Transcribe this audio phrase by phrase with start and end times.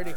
[0.00, 0.16] Alrighty.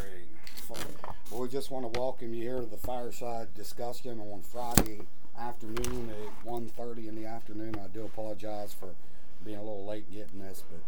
[1.30, 5.02] Well, we just want to welcome you here to the fireside discussion on Friday
[5.38, 7.74] afternoon at 1.30 in the afternoon.
[7.76, 8.94] I do apologize for
[9.44, 10.80] being a little late getting this, but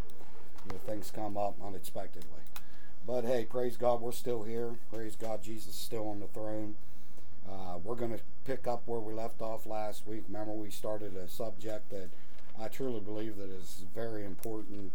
[0.64, 2.40] you know, things come up unexpectedly.
[3.06, 4.77] But hey, praise God, we're still here.
[4.90, 6.76] Praise God, Jesus is still on the throne.
[7.47, 10.22] Uh, we're going to pick up where we left off last week.
[10.26, 12.08] Remember, we started a subject that
[12.58, 14.90] I truly believe that is a very important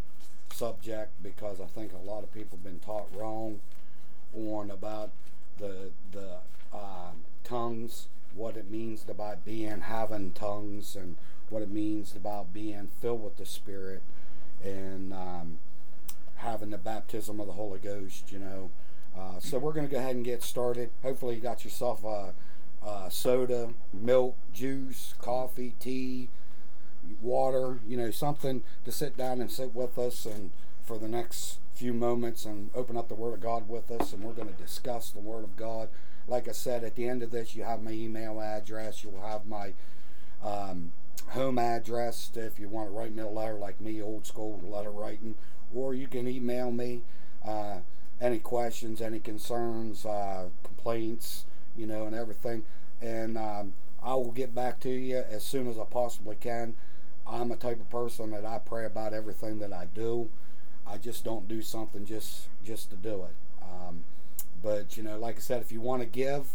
[0.52, 3.60] subject because I think a lot of people have been taught wrong
[4.36, 5.12] on about
[5.58, 6.38] the the
[6.74, 7.12] uh,
[7.44, 11.18] tongues, what it means about being having tongues, and
[11.50, 14.02] what it means about being filled with the Spirit,
[14.64, 15.60] and um,
[16.38, 18.32] having the baptism of the Holy Ghost.
[18.32, 18.72] You know,
[19.18, 20.90] uh, so we're going to go ahead and get started.
[21.04, 22.34] Hopefully, you got yourself a,
[22.86, 26.30] a soda, milk, juice, coffee, tea
[27.22, 30.52] water, you know, something to sit down and sit with us and
[30.84, 34.22] for the next few moments and open up the Word of God with us, and
[34.22, 35.90] we're going to discuss the Word of God.
[36.28, 39.48] Like I said, at the end of this, you have my email address, you'll have
[39.48, 39.74] my
[40.44, 40.92] um,
[41.30, 44.92] home address if you want to write me a letter like me, old school letter
[44.92, 45.34] writing,
[45.74, 47.02] or you can email me
[47.44, 47.78] uh,
[48.22, 51.46] any questions, any concerns, uh, complaints,
[51.76, 52.64] you know, and everything.
[53.02, 53.74] And um,
[54.04, 56.76] I will get back to you as soon as I possibly can.
[57.26, 60.30] I'm a type of person that I pray about everything that I do.
[60.92, 63.36] I just don't do something just just to do it.
[63.64, 64.04] Um,
[64.62, 66.48] but you know, like I said, if you want to give,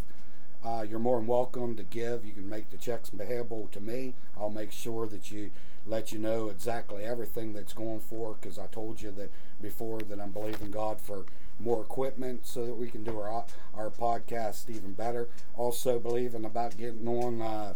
[0.65, 2.25] uh, you're more than welcome to give.
[2.27, 4.15] You can make the checks payable to me.
[4.39, 5.51] I'll make sure that you
[5.87, 9.31] let you know exactly everything that's going for because I told you that
[9.63, 11.25] before that I'm believing God for
[11.59, 15.29] more equipment so that we can do our our podcast even better.
[15.57, 17.75] Also believing about getting on uh,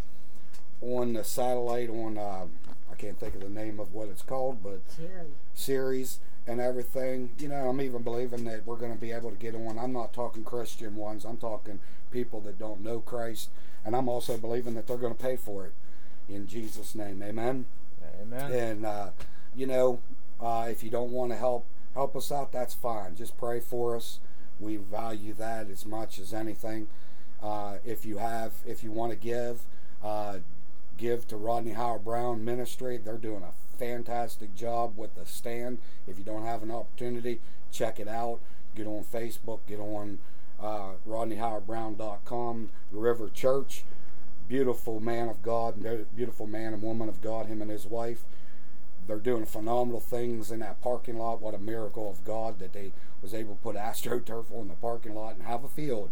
[0.82, 2.46] on the satellite on uh,
[2.90, 5.26] I can't think of the name of what it's called, but Sirius.
[5.54, 7.30] Sirius and everything.
[7.38, 9.78] You know, I'm even believing that we're going to be able to get on.
[9.78, 11.24] I'm not talking Christian ones.
[11.24, 11.78] I'm talking
[12.10, 13.50] people that don't know Christ,
[13.84, 15.72] and I'm also believing that they're going to pay for it
[16.28, 17.22] in Jesus' name.
[17.22, 17.66] Amen.
[18.20, 18.52] Amen.
[18.52, 19.10] And uh,
[19.54, 20.00] you know,
[20.40, 23.14] uh, if you don't want to help help us out, that's fine.
[23.14, 24.18] Just pray for us.
[24.58, 26.88] We value that as much as anything.
[27.42, 29.62] Uh, if you have, if you want to give,
[30.02, 30.38] uh,
[30.98, 32.98] give to Rodney Howard-Browne Ministry.
[32.98, 35.78] They're doing a fantastic job with the stand.
[36.06, 37.40] If you don't have an opportunity,
[37.72, 38.40] check it out.
[38.76, 39.60] Get on Facebook.
[39.66, 40.18] Get on
[40.62, 42.68] uh, RodneyHowardBrowne.com.
[42.92, 43.84] River Church.
[44.48, 45.76] Beautiful man of God,
[46.16, 47.46] beautiful man and woman of God.
[47.46, 48.24] Him and his wife.
[49.06, 51.40] They're doing phenomenal things in that parking lot.
[51.40, 52.92] What a miracle of God that they
[53.22, 56.10] was able to put AstroTurf on the parking lot and have a field.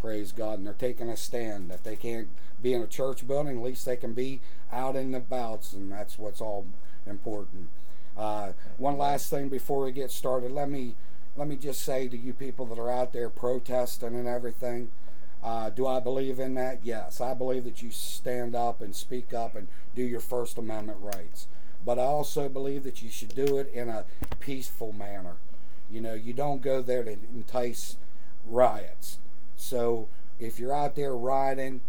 [0.00, 0.58] Praise God.
[0.58, 1.70] And they're taking a stand.
[1.70, 2.28] If they can't
[2.62, 4.40] be in a church building, at least they can be
[4.72, 6.66] out in the bouts, and that's what's all
[7.06, 7.68] important.
[8.16, 10.94] Uh, one last thing before we get started, let me
[11.36, 14.90] let me just say to you people that are out there protesting and everything.
[15.42, 16.80] Uh, do I believe in that?
[16.82, 20.98] Yes, I believe that you stand up and speak up and do your First Amendment
[21.00, 21.46] rights.
[21.84, 24.04] But I also believe that you should do it in a
[24.38, 25.36] peaceful manner.
[25.90, 27.96] You know, you don't go there to entice
[28.44, 29.18] riots.
[29.56, 30.08] So
[30.38, 31.80] if you're out there rioting,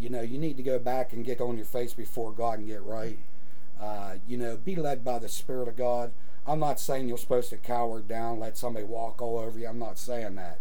[0.00, 2.68] you know, you need to go back and get on your face before God and
[2.68, 3.18] get right.
[3.80, 6.12] Uh, you know, be led by the Spirit of God.
[6.46, 9.68] I'm not saying you're supposed to cower down, let somebody walk all over you.
[9.68, 10.58] I'm not saying that.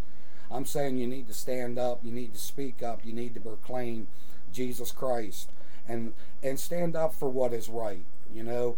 [0.52, 3.40] I'm saying you need to stand up, you need to speak up, you need to
[3.40, 4.08] proclaim
[4.54, 5.50] Jesus Christ
[5.88, 6.14] and
[6.44, 8.78] and stand up for what is right, you know.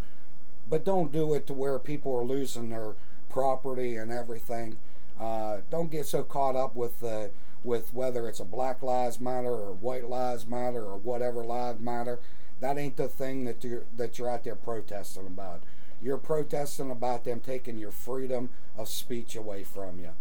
[0.70, 2.94] But don't do it to where people are losing their
[3.28, 4.78] property and everything.
[5.20, 7.32] Uh, don't get so caught up with the
[7.64, 12.20] with whether it's a Black Lives Matter or White Lives Matter or whatever Lives Matter.
[12.60, 15.64] That ain't the thing that you're that you're out there protesting about.
[16.02, 20.12] You're protesting about them taking your freedom of speech away from you.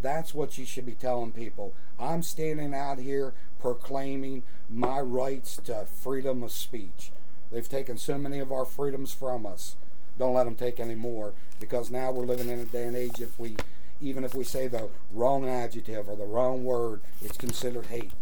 [0.00, 1.74] That's what you should be telling people.
[1.98, 7.10] I'm standing out here proclaiming my rights to freedom of speech.
[7.50, 9.76] They've taken so many of our freedoms from us.
[10.18, 13.20] Don't let them take any more because now we're living in a day and age
[13.20, 13.56] if we
[14.00, 18.12] even if we say the wrong adjective or the wrong word, it's considered hate.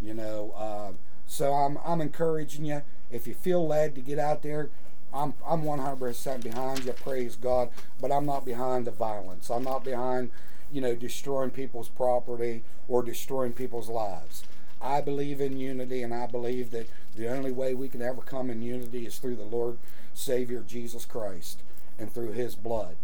[0.00, 0.92] You know, uh,
[1.28, 2.82] so I'm I'm encouraging you.
[3.12, 4.70] If you feel led to get out there,
[5.14, 6.92] I'm I'm 100% behind you.
[6.92, 7.68] Praise God,
[8.00, 9.50] but I'm not behind the violence.
[9.50, 10.30] I'm not behind,
[10.72, 14.42] you know, destroying people's property or destroying people's lives.
[14.80, 18.48] I believe in unity, and I believe that the only way we can ever come
[18.48, 19.76] in unity is through the Lord
[20.14, 21.62] Savior Jesus Christ
[21.98, 22.96] and through His blood.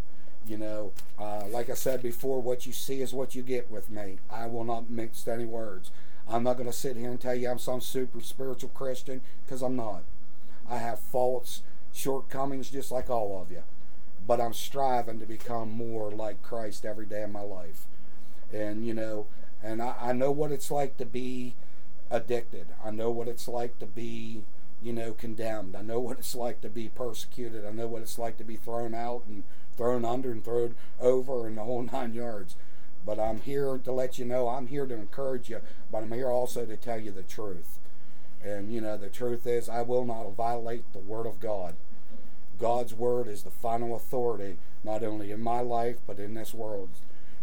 [0.47, 3.91] You know, uh, like I said before, what you see is what you get with
[3.91, 4.19] me.
[4.31, 5.91] I will not mix any words.
[6.29, 9.63] I'm not going to sit here and tell you I'm some super spiritual Christian because
[9.63, 10.05] I'm not.
[10.69, 11.63] I have faults,
[11.93, 13.63] shortcomings, just like all of you.
[14.27, 17.87] But I'm striving to become more like Christ every day of my life.
[18.53, 19.27] And, you know,
[19.63, 21.55] and I, I know what it's like to be
[22.11, 22.67] addicted.
[22.83, 24.45] I know what it's like to be,
[24.83, 25.77] you know, condemned.
[25.77, 27.67] I know what it's like to be persecuted.
[27.67, 29.45] I know what it's like to be thrown out and
[29.77, 32.57] thrown under and thrown over and the whole nine yards.
[33.07, 35.61] But I'm here to let you know, I'm here to encourage you,
[35.91, 37.79] but I'm here also to tell you the truth.
[38.43, 41.75] And, you know, the truth is, I will not violate the Word of God.
[42.59, 46.91] God's Word is the final authority, not only in my life, but in this world.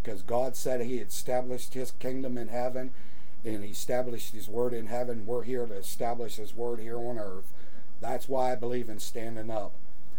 [0.02, 2.92] Because God said He established His kingdom in heaven,
[3.44, 5.26] and He established His Word in heaven.
[5.26, 7.52] We're here to establish His Word here on earth.
[8.00, 9.74] That's why I believe in standing up,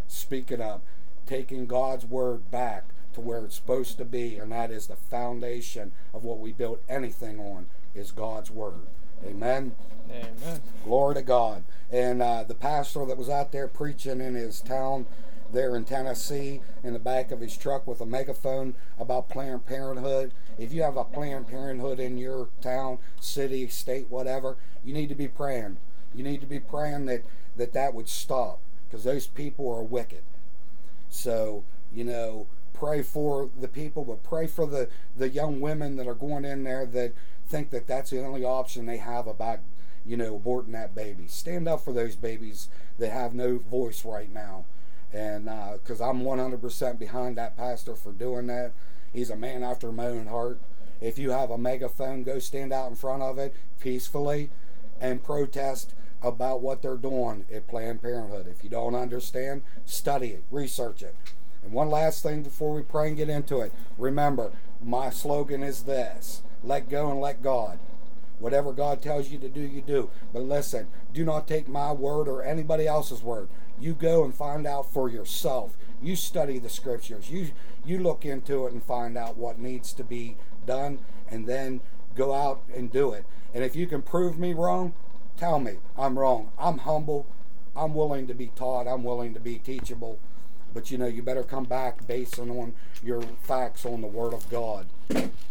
[0.07, 0.83] speaking up,
[1.27, 2.85] taking God's Word back
[3.15, 6.79] to where it's supposed to be, and that is the foundation of what we build
[6.89, 8.87] anything on, is God's Word.
[9.25, 9.75] Amen.
[10.11, 10.61] Amen.
[10.85, 11.65] Glory to God.
[11.91, 15.07] And uh, the pastor that was out there preaching in his town
[15.53, 20.33] there in Tennessee in the back of his truck with a megaphone about Planned Parenthood.
[20.59, 25.15] If you have a Planned Parenthood in your town, city, state, whatever, you need to
[25.15, 25.77] be praying.
[26.15, 27.25] You need to be praying that
[27.57, 30.23] that, that would stop because those people are wicked.
[31.11, 32.47] So, you know,
[32.83, 36.65] pray for the people, but pray for the, the young women that are going in
[36.65, 37.13] there that
[37.47, 39.61] think that that's the only option they have about,
[40.05, 41.29] you know, aborting that baby.
[41.29, 42.69] Stand up for those babies
[42.99, 44.65] that have no voice right now.
[45.13, 45.45] And
[45.75, 48.73] because uh, I'm 100% behind that pastor for doing that.
[49.13, 50.59] He's a man after my own heart.
[51.01, 54.51] If you have a megaphone, go stand out in front of it peacefully
[55.01, 58.49] and protest about what they're doing at Planned Parenthood.
[58.49, 61.15] If you don't understand, study it, research it.
[61.63, 63.73] And one last thing before we pray and get into it.
[63.99, 67.79] Remember, my slogan is this let go and let God.
[68.39, 70.11] Whatever God tells you to do, you do.
[70.33, 73.49] But listen, do not take my word or anybody else's word.
[73.79, 75.77] You go and find out for yourself.
[76.03, 77.31] You study the scriptures.
[77.31, 77.51] You
[77.85, 80.37] you look into it and find out what needs to be
[80.67, 81.01] done
[81.31, 81.81] and then
[82.15, 83.25] go out and do it.
[83.55, 84.95] And if you can prove me wrong,
[85.37, 86.51] tell me I'm wrong.
[86.59, 87.27] I'm humble.
[87.77, 88.87] I'm willing to be taught.
[88.87, 90.19] I'm willing to be teachable.
[90.73, 94.49] But you know, you better come back basing on your facts on the Word of
[94.51, 94.87] God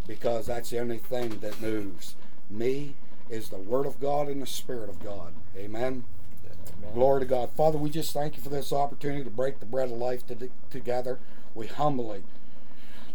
[0.07, 2.15] because that's the only thing that moves.
[2.49, 2.95] Me
[3.29, 5.33] is the Word of God and the Spirit of God.
[5.55, 6.03] Amen.
[6.79, 6.93] Amen.
[6.93, 7.51] Glory to God.
[7.51, 10.49] Father, we just thank you for this opportunity to break the bread of life to,
[10.69, 11.19] together.
[11.53, 12.23] We humbly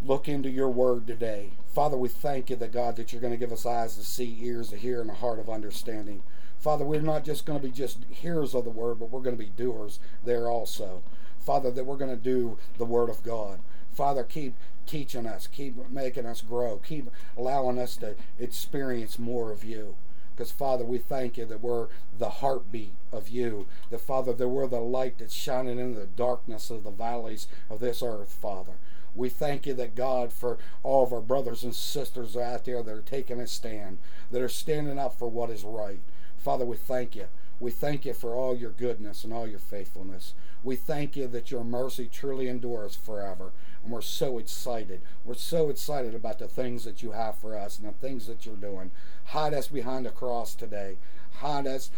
[0.04, 1.50] look into your word today.
[1.74, 4.38] Father, we thank you that God that you're going to give us eyes to see,
[4.40, 6.22] ears to hear, and a heart of understanding.
[6.58, 9.36] Father, we're not just going to be just hearers of the word, but we're going
[9.36, 11.02] to be doers there also.
[11.46, 13.60] Father, that we're going to do the Word of God.
[13.92, 14.54] Father, keep
[14.84, 19.94] teaching us, keep making us grow, keep allowing us to experience more of you.
[20.34, 21.86] Because, Father, we thank you that we're
[22.18, 23.66] the heartbeat of you.
[23.90, 27.78] That, Father, that we're the light that's shining in the darkness of the valleys of
[27.78, 28.72] this earth, Father.
[29.14, 32.92] We thank you that, God, for all of our brothers and sisters out there that
[32.92, 33.98] are taking a stand,
[34.30, 36.00] that are standing up for what is right.
[36.36, 37.28] Father, we thank you.
[37.58, 40.34] We thank you for all your goodness and all your faithfulness.
[40.62, 43.52] We thank you that your mercy truly endures forever.
[43.82, 45.00] And we're so excited.
[45.24, 48.44] We're so excited about the things that you have for us and the things that
[48.44, 48.90] you're doing.
[49.26, 50.96] Hide us behind the cross today.
[51.40, 51.90] Hide us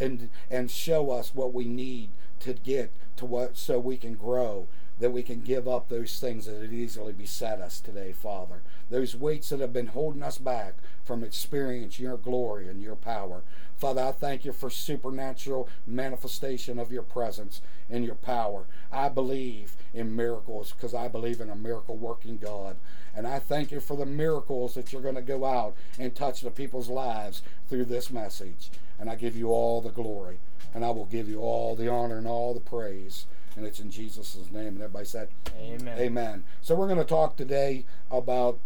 [0.00, 2.10] and and show us what we need
[2.40, 4.66] to get to what so we can grow
[4.98, 8.62] that we can give up those things that have easily beset us today, Father.
[8.90, 10.74] Those weights that have been holding us back
[11.04, 13.42] from experiencing your glory and your power.
[13.76, 18.66] Father, I thank you for supernatural manifestation of your presence and your power.
[18.92, 22.76] I believe in miracles because I believe in a miracle working God.
[23.14, 26.42] And I thank you for the miracles that you're going to go out and touch
[26.42, 28.70] the people's lives through this message.
[29.00, 30.38] And I give you all the glory.
[30.74, 33.26] And I will give you all the honor and all the praise.
[33.56, 34.68] And it's in Jesus' name.
[34.68, 35.28] And everybody said,
[35.58, 35.98] Amen.
[35.98, 36.44] Amen.
[36.60, 38.58] So we're going to talk today about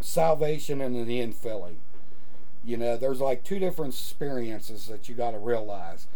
[0.00, 1.76] salvation and the infilling.
[2.64, 6.06] You know, there's like two different experiences that you got to realize.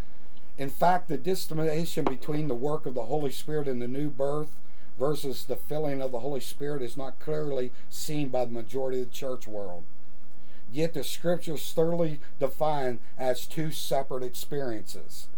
[0.58, 4.58] In fact, the distinction between the work of the Holy Spirit in the new birth
[4.98, 9.08] versus the filling of the Holy Spirit is not clearly seen by the majority of
[9.08, 9.84] the church world.
[10.72, 15.28] Yet the scriptures thoroughly define as two separate experiences.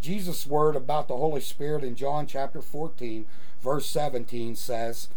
[0.00, 3.26] Jesus' word about the Holy Spirit in John chapter 14,
[3.62, 5.08] verse 17 says,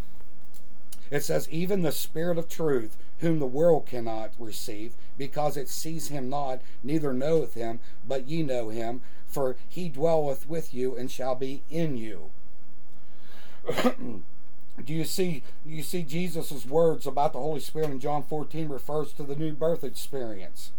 [1.10, 6.10] It says, Even the Spirit of truth, whom the world cannot receive, because it sees
[6.10, 11.10] him not, neither knoweth him, but ye know him, for he dwelleth with you and
[11.10, 12.30] shall be in you.
[14.84, 19.14] do you see you see Jesus' words about the Holy Spirit in John 14 refers
[19.14, 20.72] to the new birth experience.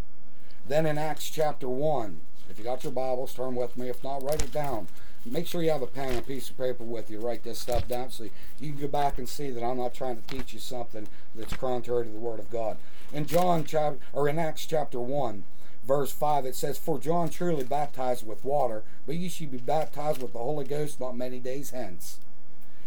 [0.67, 2.21] Then in Acts chapter 1,
[2.51, 3.89] if you got your Bibles, turn with me.
[3.89, 4.89] If not, write it down.
[5.25, 7.19] make sure you have a pen and a piece of paper with you.
[7.19, 8.25] Write this stuff down so
[8.61, 11.57] you can go back and see that I'm not trying to teach you something that's
[11.57, 12.77] contrary to the Word of God.
[13.13, 15.45] In John chapter or in Acts chapter one,
[15.87, 20.21] verse five, it says, "For John truly baptized with water, but you should be baptized
[20.21, 22.19] with the Holy Ghost not many days hence."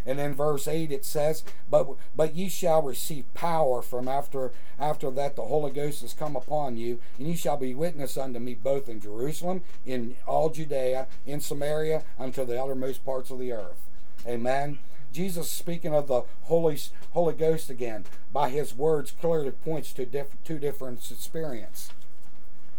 [0.08, 5.12] And in verse 8 it says, But but ye shall receive power from after after
[5.12, 8.56] that the Holy Ghost has come upon you, and ye shall be witness unto me
[8.56, 13.86] both in Jerusalem, in all Judea, in Samaria, unto the uttermost parts of the earth.
[14.26, 14.80] Amen.
[15.12, 16.80] Jesus speaking of the Holy
[17.12, 21.90] Holy Ghost again, by his words clearly points to diff- two different experience.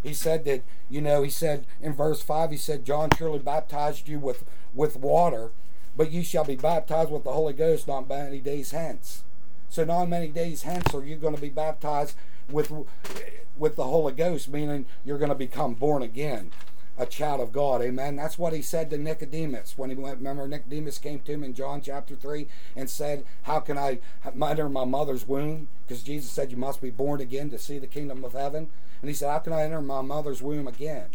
[0.02, 4.08] He said that, you know, he said in verse 5, he said, John truly baptized
[4.08, 5.50] you with, with water,
[5.98, 9.24] but you shall be baptized with the Holy Ghost not many days hence.
[9.68, 12.14] So not many days hence are you going to be baptized
[12.48, 12.72] with
[13.58, 16.52] with the Holy Ghost, meaning you're going to become born again,
[16.96, 17.82] a child of God.
[17.82, 18.14] Amen.
[18.14, 20.18] That's what he said to Nicodemus when he went.
[20.18, 24.68] Remember, Nicodemus came to him in John chapter three and said, "How can I enter
[24.68, 28.24] my mother's womb?" Because Jesus said you must be born again to see the kingdom
[28.24, 28.70] of heaven.
[29.02, 31.06] And he said, "How can I enter my mother's womb again?"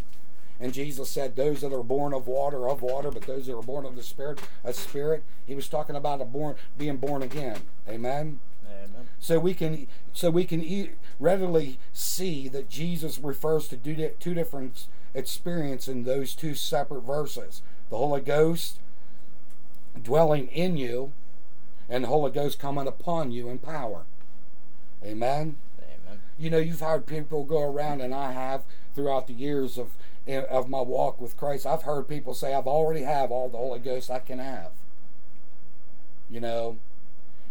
[0.60, 3.64] And Jesus said, Those that are born of water, of water, but those that are
[3.64, 5.24] born of the Spirit, a spirit.
[5.46, 7.62] He was talking about a born being born again.
[7.88, 8.40] Amen.
[8.66, 9.08] Amen.
[9.20, 15.88] So we can so we can readily see that Jesus refers to two different experiences
[15.90, 17.62] in those two separate verses.
[17.90, 18.80] The Holy Ghost
[20.02, 21.12] dwelling in you,
[21.88, 24.04] and the Holy Ghost coming upon you in power.
[25.04, 25.58] Amen.
[25.80, 26.20] Amen.
[26.38, 28.64] You know, you've heard people go around, and I have
[28.96, 29.92] throughout the years of
[30.28, 33.80] of my walk with Christ, I've heard people say, I've already have all the Holy
[33.80, 34.72] Ghost I can have.
[36.30, 36.78] You know,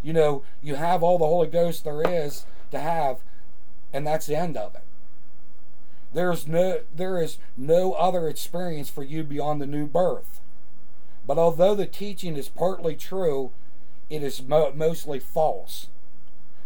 [0.03, 3.19] you know, you have all the Holy Ghost there is to have,
[3.93, 4.83] and that's the end of it.
[6.13, 10.41] There's no, there is no other experience for you beyond the new birth.
[11.27, 13.53] But although the teaching is partly true,
[14.11, 15.87] it is mo- mostly false.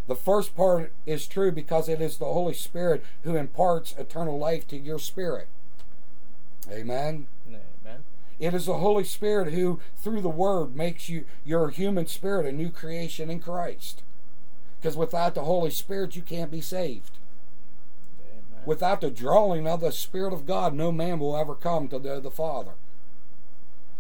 [0.07, 4.67] The first part is true because it is the Holy Spirit who imparts eternal life
[4.69, 5.49] to your spirit.
[6.71, 7.27] Amen.
[7.47, 8.05] Amen.
[8.39, 12.53] It is the Holy Spirit who, through the Word, makes you your human spirit a
[12.53, 14.03] new creation in Christ.
[14.79, 17.19] Because without the Holy Spirit, you can't be saved.
[18.21, 18.63] Amen.
[18.67, 22.21] Without the drawing of the Spirit of God, no man will ever come to the,
[22.21, 22.73] the Father.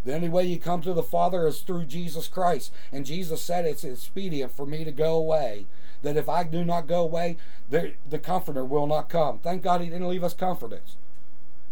[0.04, 2.72] The only way you come to the Father is through Jesus Christ.
[2.92, 5.66] And Jesus said it's expedient for me to go away.
[6.02, 7.38] That if I do not go away,
[7.70, 9.38] the, the Comforter will not come.
[9.38, 10.96] Thank God He didn't leave us comforters.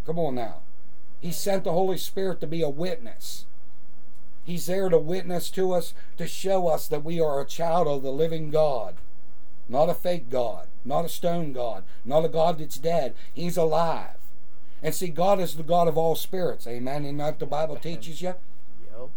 [0.05, 0.61] Come on now.
[1.21, 3.45] He sent the Holy Spirit to be a witness.
[4.43, 8.03] He's there to witness to us, to show us that we are a child of
[8.03, 8.95] the living God.
[9.67, 13.15] Not a fake God, not a stone God, not a God that's dead.
[13.33, 14.17] He's alive.
[14.83, 16.67] And see, God is the God of all spirits.
[16.67, 17.05] Amen.
[17.05, 18.35] And that the Bible teaches you?
[18.91, 19.09] Yep.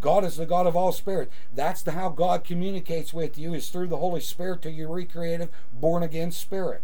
[0.00, 1.32] God is the God of all spirits.
[1.52, 5.48] That's the, how God communicates with you, is through the Holy Spirit to your recreative,
[5.72, 6.82] born again spirit.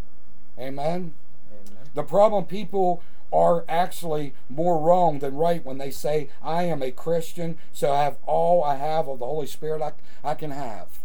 [0.58, 1.14] Amen.
[1.52, 1.76] Amen.
[1.94, 3.00] The problem people
[3.32, 8.04] are actually more wrong than right when they say, I am a Christian, so I
[8.04, 9.92] have all I have of the Holy Spirit I,
[10.28, 11.00] I can have.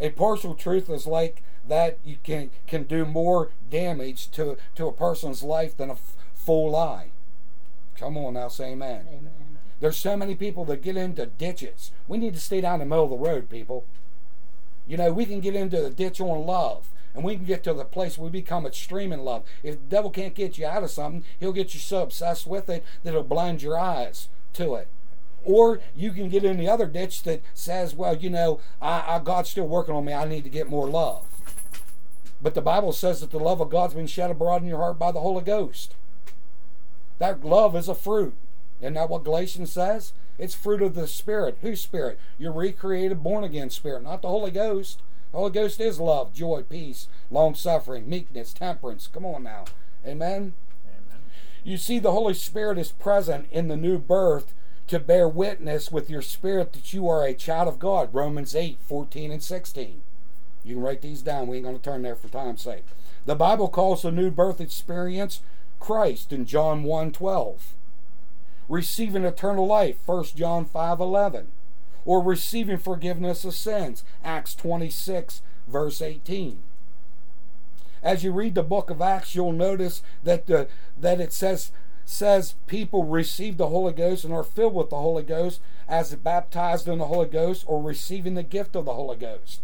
[0.00, 4.92] A partial truth is like that you can, can do more damage to, to a
[4.92, 7.08] person's life than a f- full lie.
[7.96, 9.06] Come on now, say amen.
[9.08, 9.58] amen.
[9.80, 11.90] There's so many people that get into ditches.
[12.06, 13.84] We need to stay down the middle of the road, people.
[14.88, 17.74] You know, we can get into the ditch on love and we can get to
[17.74, 19.44] the place where we become extreme in love.
[19.62, 22.68] If the devil can't get you out of something, he'll get you so obsessed with
[22.68, 24.88] it that it'll blind your eyes to it.
[25.44, 29.18] Or you can get in the other ditch that says, well, you know, I, I,
[29.20, 30.12] God's still working on me.
[30.12, 31.26] I need to get more love.
[32.40, 34.98] But the Bible says that the love of God's been shed abroad in your heart
[34.98, 35.94] by the Holy Ghost.
[37.18, 38.34] That love is a fruit.
[38.80, 40.12] Isn't that what Galatians says?
[40.38, 41.58] It's fruit of the Spirit.
[41.62, 42.18] Whose Spirit?
[42.38, 45.00] Your recreated, born again Spirit, not the Holy Ghost.
[45.32, 49.08] The Holy Ghost is love, joy, peace, long suffering, meekness, temperance.
[49.12, 49.64] Come on now.
[50.06, 50.54] Amen?
[50.86, 51.20] Amen.
[51.64, 54.54] You see, the Holy Spirit is present in the new birth
[54.86, 58.08] to bear witness with your spirit that you are a child of God.
[58.12, 60.00] Romans 8, 14, and 16.
[60.64, 61.46] You can write these down.
[61.46, 62.84] We ain't going to turn there for time's sake.
[63.26, 65.40] The Bible calls the new birth experience
[65.78, 67.74] Christ in John 1, 12.
[68.68, 71.48] Receiving eternal life, 1 John 5, 11
[72.08, 74.02] or receiving forgiveness of sins.
[74.24, 76.58] Acts 26, verse 18.
[78.02, 81.70] As you read the book of Acts, you'll notice that the that it says
[82.06, 86.88] says people receive the Holy Ghost and are filled with the Holy Ghost as baptized
[86.88, 89.60] in the Holy Ghost or receiving the gift of the Holy Ghost.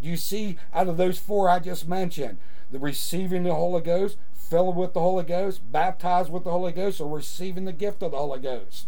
[0.00, 2.38] You see, out of those four I just mentioned,
[2.70, 4.16] the receiving the Holy Ghost,
[4.52, 8.10] filled with the Holy Ghost, baptized with the Holy Ghost, or receiving the gift of
[8.10, 8.86] the Holy Ghost.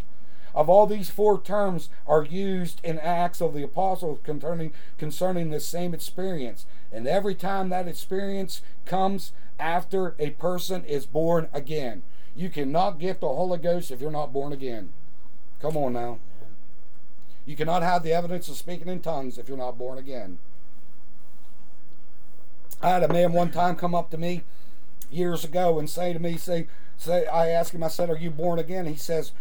[0.55, 5.59] of all these four terms are used in Acts of the Apostles concerning concerning the
[5.59, 6.67] same experience.
[6.93, 12.03] And every time that experience comes after a person is born again.
[12.37, 14.91] You cannot get the Holy Ghost if you're not born again.
[15.61, 16.19] Come on now.
[17.47, 20.39] You cannot have the evidence of speaking in tongues if you're not born again.
[22.83, 24.45] I had a man one time come up to me
[25.15, 26.67] years ago and say to me, say,
[26.97, 29.33] say, I asked him, I said, "Are you born again?" He says,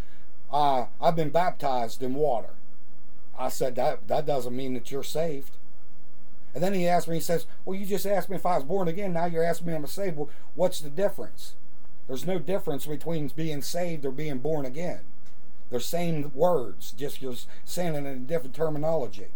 [0.52, 2.52] uh, "I've been baptized in water."
[3.38, 5.58] I said, "That that doesn't mean that you're saved."
[6.54, 8.64] And then he asked me, he says, "Well, you just asked me if I was
[8.64, 9.14] born again.
[9.14, 10.18] Now you're asking me I'm saved.
[10.18, 11.56] Well, what's the difference?"
[12.08, 15.00] There's no difference between being saved or being born again.
[15.70, 19.30] They're same words, just you're saying it in a different terminology.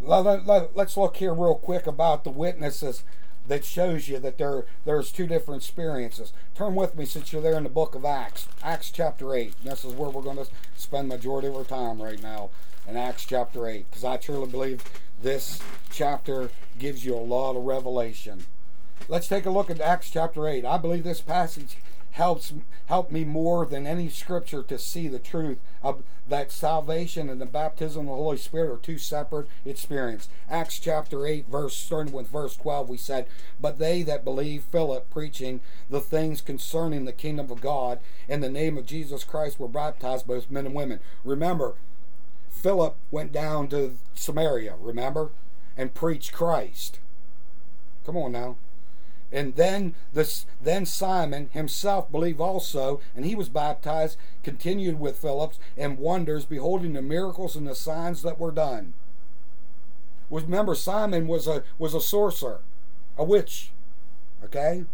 [0.00, 3.04] Let's look here real quick about the witnesses
[3.46, 6.32] that shows you that there there's two different experiences.
[6.54, 9.54] Turn with me since you're there in the book of Acts, Acts chapter eight.
[9.62, 10.46] This is where we're going to
[10.76, 12.50] spend majority of our time right now
[12.86, 14.82] in Acts chapter eight, because I truly believe
[15.22, 18.44] this chapter gives you a lot of revelation.
[19.08, 20.64] Let's take a look at Acts chapter 8.
[20.64, 21.76] I believe this passage
[22.12, 22.52] helps
[22.86, 27.46] help me more than any scripture to see the truth of that salvation and the
[27.46, 30.28] baptism of the Holy Spirit are two separate experiences.
[30.48, 33.26] Acts chapter 8, verse starting with verse 12, we said,
[33.60, 38.50] But they that believe Philip preaching the things concerning the kingdom of God in the
[38.50, 41.00] name of Jesus Christ were baptized, both men and women.
[41.24, 41.74] Remember,
[42.50, 45.30] Philip went down to Samaria, remember,
[45.76, 47.00] and preached Christ.
[48.04, 48.56] Come on now.
[49.32, 55.54] And then this then Simon himself believed also, and he was baptized, continued with Philip,
[55.76, 58.92] and wonders, beholding the miracles and the signs that were done.
[60.30, 62.60] Remember, Simon was a was a sorcerer,
[63.16, 63.70] a witch.
[64.44, 64.84] Okay?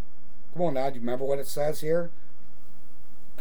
[0.53, 2.11] Come on now, do you remember what it says here?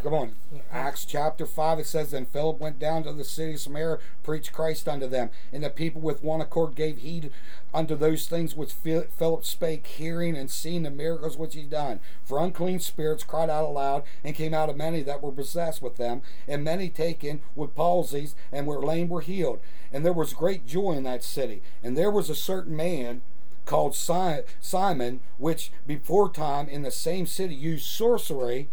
[0.02, 0.34] Come on.
[0.70, 4.52] Acts chapter 5, it says, Then Philip went down to the city of Samaria, preached
[4.52, 5.30] Christ unto them.
[5.52, 7.32] And the people with one accord gave heed
[7.74, 11.98] unto those things which Philip spake, hearing and seeing the miracles which he done.
[12.24, 15.96] For unclean spirits cried out aloud, and came out of many that were possessed with
[15.96, 19.58] them, and many taken with palsies, and were lame were healed.
[19.92, 21.60] And there was great joy in that city.
[21.82, 23.22] And there was a certain man
[23.66, 28.68] called Simon, which before time in the same city used sorcery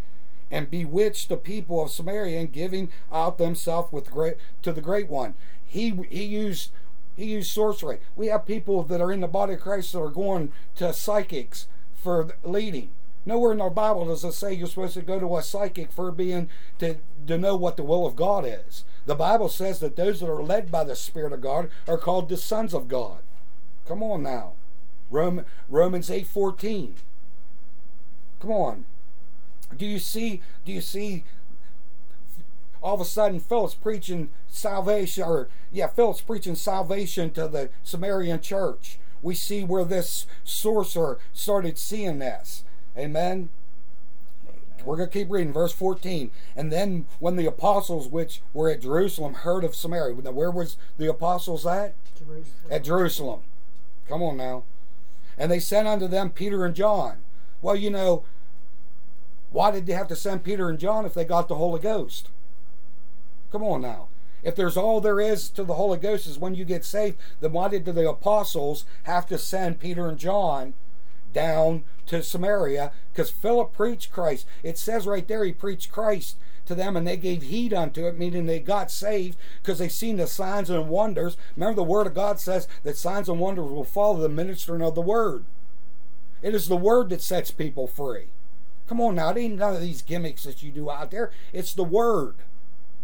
[0.50, 5.08] and bewitched the people of Samaria and giving out themselves with great to the great
[5.08, 5.34] one.
[5.64, 6.70] He he used
[7.16, 7.98] he used sorcery.
[8.14, 11.66] We have people that are in the body of Christ that are going to psychics
[11.96, 12.90] for leading.
[13.24, 16.12] Nowhere in our Bible does it say you're supposed to go to a psychic for
[16.12, 18.84] being to, to know what the will of God is.
[19.06, 22.28] The Bible says that those that are led by the Spirit of God are called
[22.28, 23.18] the sons of God.
[23.86, 24.52] Come on now.
[25.10, 26.94] Romans 8:14.
[28.40, 28.84] Come on.
[29.74, 30.42] Do you see?
[30.64, 31.24] Do you see?
[32.82, 38.40] All of a sudden, Philip's preaching salvation, or yeah, Philip's preaching salvation to the Samaritan
[38.40, 38.98] church.
[39.22, 42.64] We see where this sorcerer started seeing this.
[42.96, 43.48] Amen.
[44.84, 46.30] We're going to keep reading verse 14.
[46.54, 50.76] And then when the apostles which were at Jerusalem heard of Samaria, now where was
[50.96, 51.94] the apostles at?
[52.16, 52.44] Jerusalem.
[52.70, 53.40] At Jerusalem.
[54.08, 54.62] Come on now.
[55.36, 57.16] And they sent unto them Peter and John.
[57.60, 58.22] Well, you know,
[59.56, 62.28] why did they have to send Peter and John if they got the Holy Ghost?
[63.50, 64.08] Come on now.
[64.42, 67.52] If there's all there is to the Holy Ghost is when you get saved, then
[67.52, 70.74] why did the apostles have to send Peter and John
[71.32, 72.92] down to Samaria?
[73.10, 74.46] Because Philip preached Christ.
[74.62, 78.18] It says right there he preached Christ to them and they gave heed unto it,
[78.18, 81.38] meaning they got saved because they seen the signs and wonders.
[81.56, 84.94] Remember, the Word of God says that signs and wonders will follow the ministering of
[84.94, 85.46] the Word.
[86.42, 88.26] It is the Word that sets people free.
[88.88, 91.30] Come on now, it ain't none of these gimmicks that you do out there.
[91.52, 92.36] It's the word.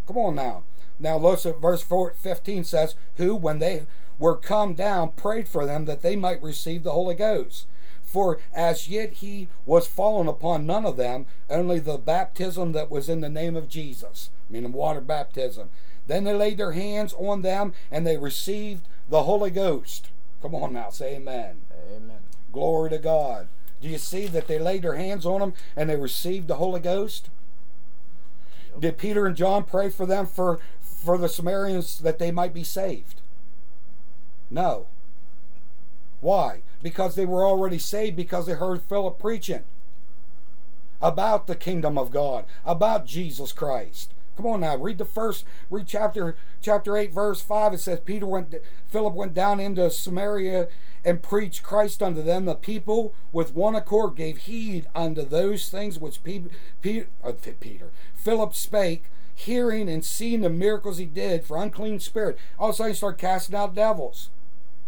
[0.07, 0.63] Come on now.
[0.99, 3.87] Now look at verse 4, 15 says, Who, when they
[4.19, 7.67] were come down, prayed for them that they might receive the Holy Ghost.
[8.05, 13.09] For as yet he was fallen upon none of them, only the baptism that was
[13.09, 15.71] in the name of Jesus, meaning water baptism.
[16.07, 20.11] Then they laid their hands on them and they received the Holy Ghost.
[20.43, 21.63] Come on now, say amen.
[21.97, 22.19] Amen.
[22.53, 23.49] Glory to God.
[23.83, 26.81] Do you see that they laid their hands on them and they received the Holy
[26.81, 27.29] Ghost?
[28.79, 32.65] Did Peter and John pray for them for, for the Samaritans that they might be
[32.65, 33.21] saved?
[34.51, 34.87] No.
[36.21, 36.63] Why?
[36.81, 39.65] Because they were already saved because they heard Philip preaching
[41.01, 44.15] about the kingdom of God, about Jesus Christ.
[44.37, 47.75] Come on now, read the first, read chapter chapter 8, verse 5.
[47.75, 48.55] It says Peter went
[48.89, 50.69] Philip went down into Samaria
[51.05, 52.47] and preached Christ unto them.
[52.47, 56.49] The people with one accord gave heed unto those things which Peter,
[56.81, 62.39] Peter, uh, Peter Philip spake, hearing and seeing the miracles he did for unclean spirit,
[62.59, 64.31] all of a sudden he started casting out devils.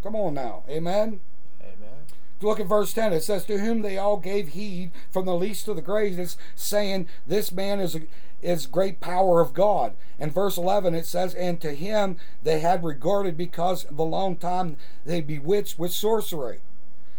[0.02, 0.64] Come on now.
[0.68, 1.20] Amen.
[1.60, 2.04] Amen.
[2.40, 3.12] Look at verse 10.
[3.14, 7.08] It says, To whom they all gave heed, from the least to the greatest, saying,
[7.26, 7.96] This man is,
[8.44, 9.94] is great power of God.
[10.18, 14.76] In verse 11, it says, And to him they had regarded because the long time
[15.04, 16.60] they bewitched with sorcery.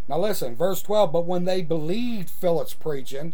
[0.08, 3.34] Now listen, verse 12, But when they believed Philip's preaching,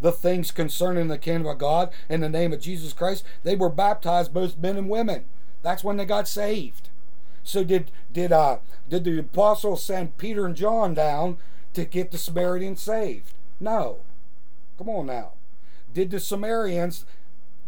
[0.00, 3.68] the things concerning the kingdom of God in the name of Jesus Christ, they were
[3.68, 5.24] baptized, both men and women.
[5.62, 6.88] That's when they got saved.
[7.42, 11.38] So did did uh did the apostles send Peter and John down
[11.74, 13.34] to get the Samaritans saved?
[13.58, 13.98] No.
[14.78, 15.32] Come on now.
[15.92, 17.04] Did the Samaritans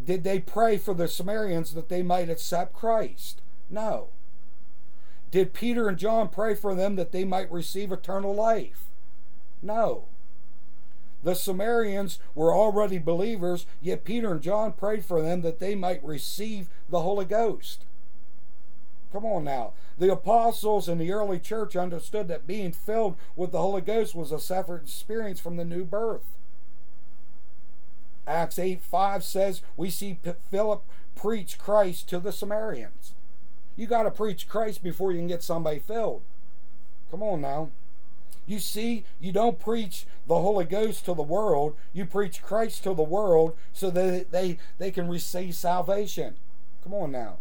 [0.04, 3.40] did they pray for the Samaritans that they might accept Christ?
[3.70, 4.08] No.
[5.30, 8.84] Did Peter and John pray for them that they might receive eternal life?
[9.62, 10.06] No.
[11.22, 16.04] The Samaritans were already believers, yet Peter and John prayed for them that they might
[16.04, 17.84] receive the Holy Ghost.
[19.12, 19.72] Come on now.
[19.98, 24.32] The apostles in the early church understood that being filled with the Holy Ghost was
[24.32, 26.36] a separate experience from the new birth.
[28.26, 30.18] Acts 8 5 says we see
[30.50, 30.82] Philip
[31.14, 33.14] preach Christ to the Samaritans.
[33.76, 36.22] You got to preach Christ before you can get somebody filled.
[37.10, 37.70] Come on now.
[38.46, 42.94] You see, you don't preach the Holy Ghost to the world, you preach Christ to
[42.94, 46.34] the world so that they, they can receive salvation.
[46.82, 47.36] Come on now.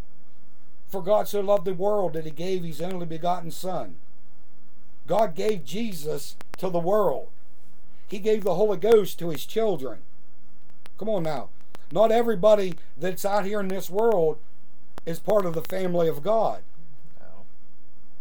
[0.88, 3.96] For God so loved the world that he gave his only begotten Son.
[5.08, 7.30] God gave Jesus to the world.
[8.08, 10.00] He gave the Holy Ghost to his children.
[11.02, 11.50] Come on now.
[11.92, 14.38] Not everybody that's out here in this world
[15.04, 16.62] is part of the family of God.
[17.20, 17.46] No.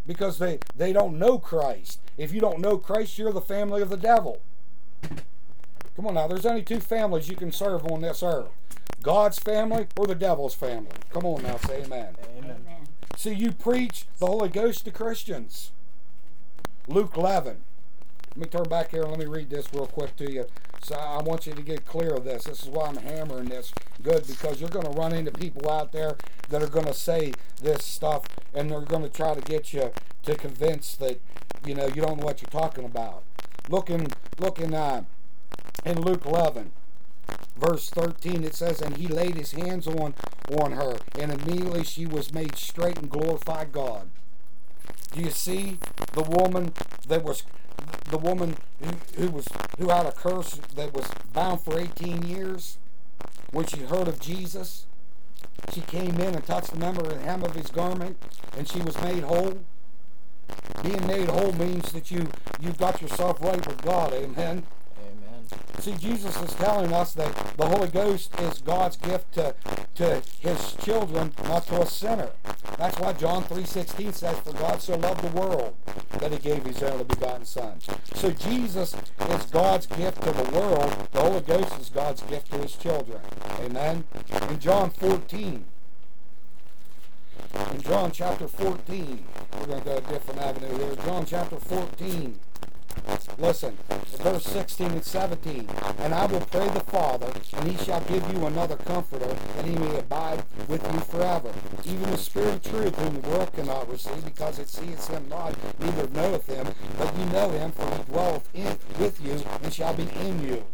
[0.06, 2.00] Because they, they don't know Christ.
[2.16, 4.40] If you don't know Christ, you're the family of the devil.
[5.94, 8.48] Come on now, there's only two families you can serve on this earth
[9.02, 10.96] God's family or the devil's family.
[11.12, 12.16] Come on now, say amen.
[12.38, 12.56] Amen.
[12.66, 12.88] Amen.
[13.14, 15.72] See, you preach the Holy Ghost to Christians.
[16.88, 17.58] Luke 11.
[18.30, 20.46] Let me turn back here and let me read this real quick to you.
[20.82, 22.44] So I want you to get clear of this.
[22.44, 25.90] This is why I'm hammering this good because you're going to run into people out
[25.90, 26.16] there
[26.48, 29.90] that are going to say this stuff and they're going to try to get you
[30.22, 31.20] to convince that
[31.66, 33.24] you know you don't know what you're talking about.
[33.68, 35.04] Looking, looking uh,
[35.84, 36.72] in Luke 11
[37.56, 40.14] verse 13 it says and he laid his hands on
[40.58, 44.08] on her and immediately she was made straight and glorified god
[45.12, 45.78] do you see
[46.14, 46.72] the woman
[47.06, 47.44] that was
[48.10, 49.46] the woman who, who was
[49.78, 52.78] who had a curse that was bound for 18 years
[53.52, 54.86] when she heard of jesus
[55.72, 58.16] she came in and touched the member of the hem of his garment
[58.56, 59.58] and she was made whole
[60.82, 62.28] being made whole means that you
[62.60, 64.66] you've got yourself right with god amen Amen.
[65.80, 69.54] See, Jesus is telling us that the Holy Ghost is God's gift to,
[69.94, 72.30] to his children, not to a sinner.
[72.76, 75.74] That's why John 3.16 says, For God so loved the world
[76.18, 77.78] that he gave his only begotten Son.
[78.14, 81.08] So Jesus is God's gift to the world.
[81.12, 83.20] The Holy Ghost is God's gift to his children.
[83.60, 84.04] Amen?
[84.48, 85.64] In John 14,
[87.72, 89.24] in John chapter 14,
[89.58, 90.96] we're going to go a different avenue here.
[91.04, 92.38] John chapter 14.
[93.38, 93.78] Listen,
[94.18, 95.68] verse 16 and 17.
[96.00, 99.76] And I will pray the Father, and he shall give you another comforter, that he
[99.76, 101.50] may abide with you forever.
[101.86, 105.54] Even the Spirit of truth, whom the world cannot receive, because it seeth him not,
[105.80, 106.66] neither knoweth him,
[106.98, 110.64] but you know him, for he dwelleth in, with you, and shall be in you.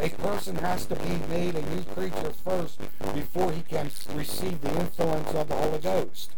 [0.00, 2.80] A person has to be made a new creature first
[3.14, 6.30] before he can receive the influence of the Holy Ghost.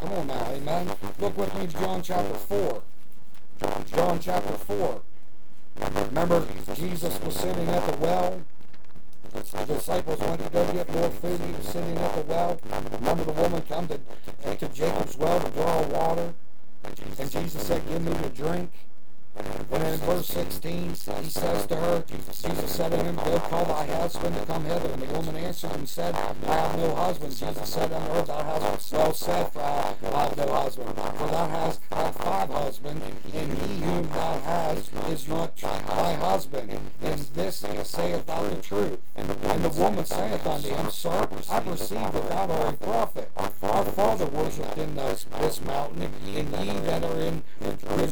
[0.00, 0.90] Come on now, amen.
[1.20, 2.82] Look with me to John chapter 4.
[3.86, 5.02] John chapter 4.
[6.10, 8.42] Remember, Jesus was sitting at the well.
[9.32, 11.40] The disciples went to go get more food.
[11.40, 12.60] He was sitting at the well.
[13.00, 13.98] Remember, the woman come to,
[14.56, 16.34] to Jacob's well to draw water.
[17.18, 18.70] And Jesus said, Give me to drink.
[19.34, 23.86] And in verse 16, he says to her, Jesus said to him, Go call thy
[23.86, 24.90] husband to come hither.
[24.90, 27.34] And the woman answered and said, I have no husband.
[27.34, 30.94] Jesus said unto her, Thou hast well said, for I have no husband.
[30.94, 36.78] For thou hast had five husbands, and he whom thou hast is not thy husband.
[37.02, 38.98] And this saith thou the truth.
[39.16, 43.30] And the woman saith unto him, Sir, I perceive that thou art a prophet.
[43.36, 47.42] our father worshipped in this, this mountain, and ye that are in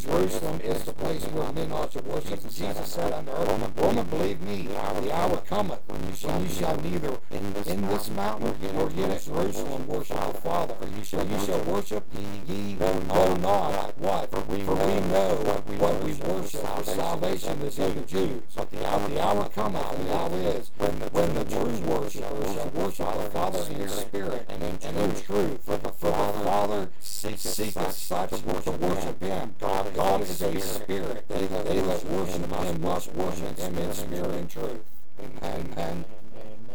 [0.00, 2.42] Jerusalem is the place where men ought to worship.
[2.42, 7.18] And Jesus said unto her, Woman, believe me, the hour cometh when you shall neither
[7.30, 10.74] in this mountain nor yet at Jerusalem worship the Father.
[10.74, 12.04] For you shall, you shall worship
[12.46, 18.00] ye know not what, for we know what we worship, for salvation is in the
[18.02, 18.42] Jews.
[18.54, 23.12] But the hour, the hour cometh, and now is, when the true worshippers shall worship
[23.14, 25.64] the Father in spirit and in, and in truth.
[25.64, 29.54] For the, for the Father seeketh such to worship Him.
[29.58, 30.99] God, God is a spirit.
[31.00, 34.80] They that, they that worship Him and must worship Him in spirit and truth.
[35.18, 35.72] Amen.
[35.72, 36.04] Amen.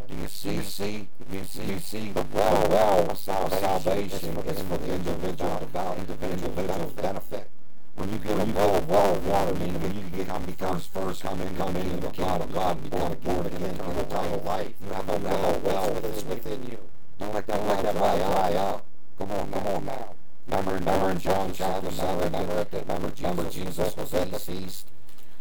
[0.08, 4.94] Do you see, see, you see, you see the well, well salvation is for the
[4.94, 7.50] individual about individual benefit.
[7.96, 11.42] When you get a well, well of water, meaning when you become becomes first come
[11.42, 14.74] in, come into the kingdom of God, and become born again, come eternal life.
[14.86, 16.78] You have a well, well that is within you.
[17.20, 18.86] Don't let that, let that dry up.
[19.18, 20.15] Come on, come on now.
[20.48, 24.88] Remember, remember John chapter 7, remember, at the, remember, remember Jesus was at the feast,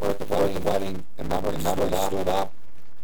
[0.01, 2.53] or at the wedding, wedding, and remember, remember he stood up,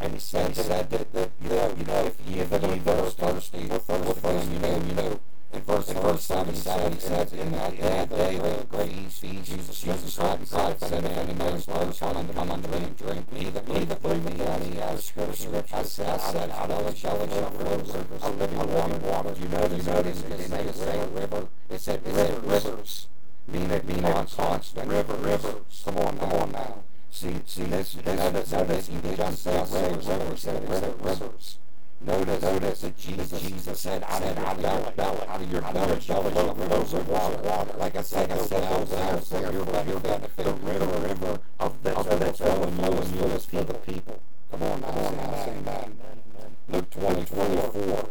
[0.01, 2.65] and he said, he said that, that you know, you know, if ye that that
[2.65, 5.21] are thirsty, or thirsty, you know, you know,
[5.53, 9.81] in verse, in verse 7, he said, in that day, day, the great feast, Jesus,
[9.81, 13.51] Jesus God said, if any man is thirsty, come unto come unto me, drink me,
[13.51, 16.09] that me, that believe me, and he has scripture, I said,
[16.51, 19.35] out of the belly shall flow rivers of living water, water.
[19.41, 23.09] You notice, you notice, it didn't say river, it said, it said rivers,
[23.49, 26.75] meaning, meaning constant, river, rivers, come on, come on now.
[27.11, 31.59] See, see, this, this, notice, notice, he didn't say rivers, rivers, rivers, rivers.
[32.03, 36.01] Notice, notice that Jesus, Jesus said, out of your belly, belly, out of your belly
[36.01, 37.77] shall flow rivers of water, water.
[37.77, 40.45] Like I said, I said, those wells there your benefit.
[40.45, 44.23] The river, river of the, of the flowing you is for the people.
[44.51, 46.51] Come on, now, say that, that.
[46.69, 48.11] Luke 20, 24.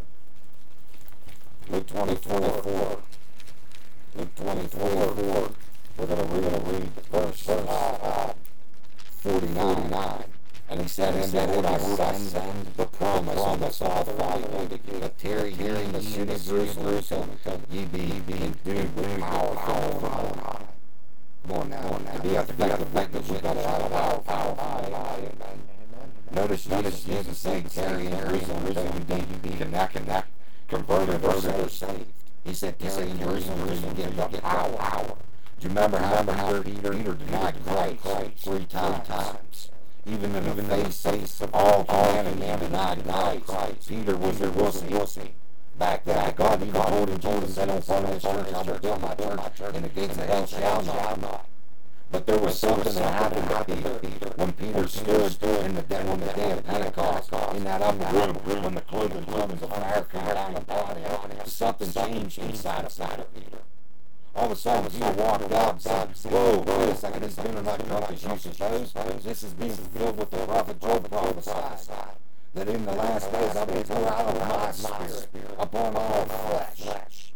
[1.70, 2.98] Luke 20, 24.
[4.14, 5.50] Luke 20, 24.
[5.96, 8.32] We're going to read, read verse, verse uh,
[9.20, 10.39] 49.
[10.70, 14.12] And he said, And behold, I send the promise of the Father
[15.00, 17.30] but tarry ye in the of Jerusalem,
[17.70, 20.66] ye be endued with power from on high.
[21.42, 25.62] Come on now, to be effective witness, we got to have power, power, power, amen.
[26.32, 30.28] Notice, notice Jesus saying, tarry in Jerusalem you be, you be connect, connect,
[30.68, 32.12] converted or saved.
[32.44, 35.16] He said, tarry in Jerusalem, Jerusalem, get the power, power.
[35.58, 39.08] Do you remember how Peter denied Christ three times?
[40.06, 43.88] Even in the face, face of all humanity and denied Christ.
[43.88, 45.30] Peter was their wussy, wussy.
[45.78, 49.00] Back then, God even told him, Jesus, I don't follow this church, I will build
[49.00, 51.46] my church, and the gates of hell shall not.
[52.12, 53.64] But there was something that happened to
[54.00, 58.16] Peter when Peter stood in the day, on the day of Pentecost in that upper
[58.16, 58.34] room
[58.64, 61.46] when the cloven tongues of fire came down upon him.
[61.46, 63.58] Something changed inside of Peter.
[64.34, 65.82] All of a sudden, Peter walked out and
[66.16, 68.92] said, Whoa, wait a second, this dinner not drunk as you suppose.
[69.22, 71.78] This is being fulfilled with the prophet Joel prophesied.
[72.54, 77.32] That in the last days I will pour out of my spirit upon all flesh.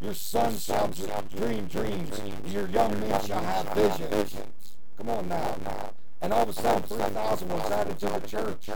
[0.00, 4.72] Your sons shall dream dreams, your young men shall have visions.
[4.96, 5.56] Come on now.
[5.64, 5.90] now.
[6.20, 8.68] And all of a sudden, 3,000 was added to the church.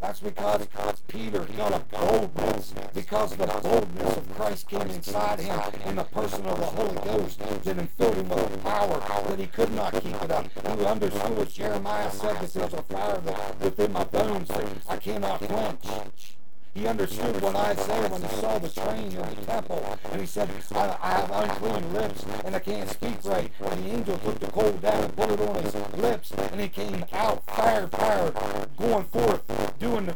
[0.00, 0.66] That's because,
[1.08, 6.46] Peter got a boldness, because the boldness of Christ came inside him in the person
[6.46, 8.98] of the Holy Ghost that filled him with a power
[9.28, 10.46] that he could not keep it up.
[10.46, 13.20] He understood what Jeremiah said, that there's a fire
[13.60, 16.39] within my bones that I cannot quench.
[16.80, 19.98] He understood what Isaiah when he saw the train in the temple.
[20.10, 23.52] And he said, I, I have unclean lips and I can't speak right.
[23.60, 26.30] And the angel took the coal down and put it on his lips.
[26.30, 28.32] And he came out, fire, fire,
[28.78, 29.42] going forth,
[29.78, 30.14] doing the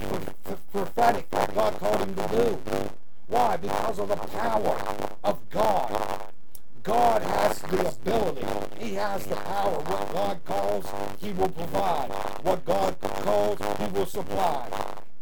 [0.73, 2.59] prophetic God called him to do.
[3.27, 3.59] Why?
[3.59, 6.33] Because of the power of God.
[6.83, 8.47] God has the ability.
[8.79, 9.81] He has the power.
[9.81, 10.87] What God calls,
[11.21, 12.09] He will provide.
[12.43, 14.69] What God calls, He will supply.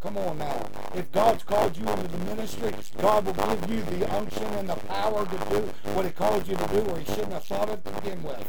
[0.02, 0.68] Come on now.
[0.96, 4.74] If God's called you into the ministry, God will give you the unction and the
[4.74, 5.60] power to do
[5.94, 8.44] what He called you to do, or He shouldn't have thought it to begin with.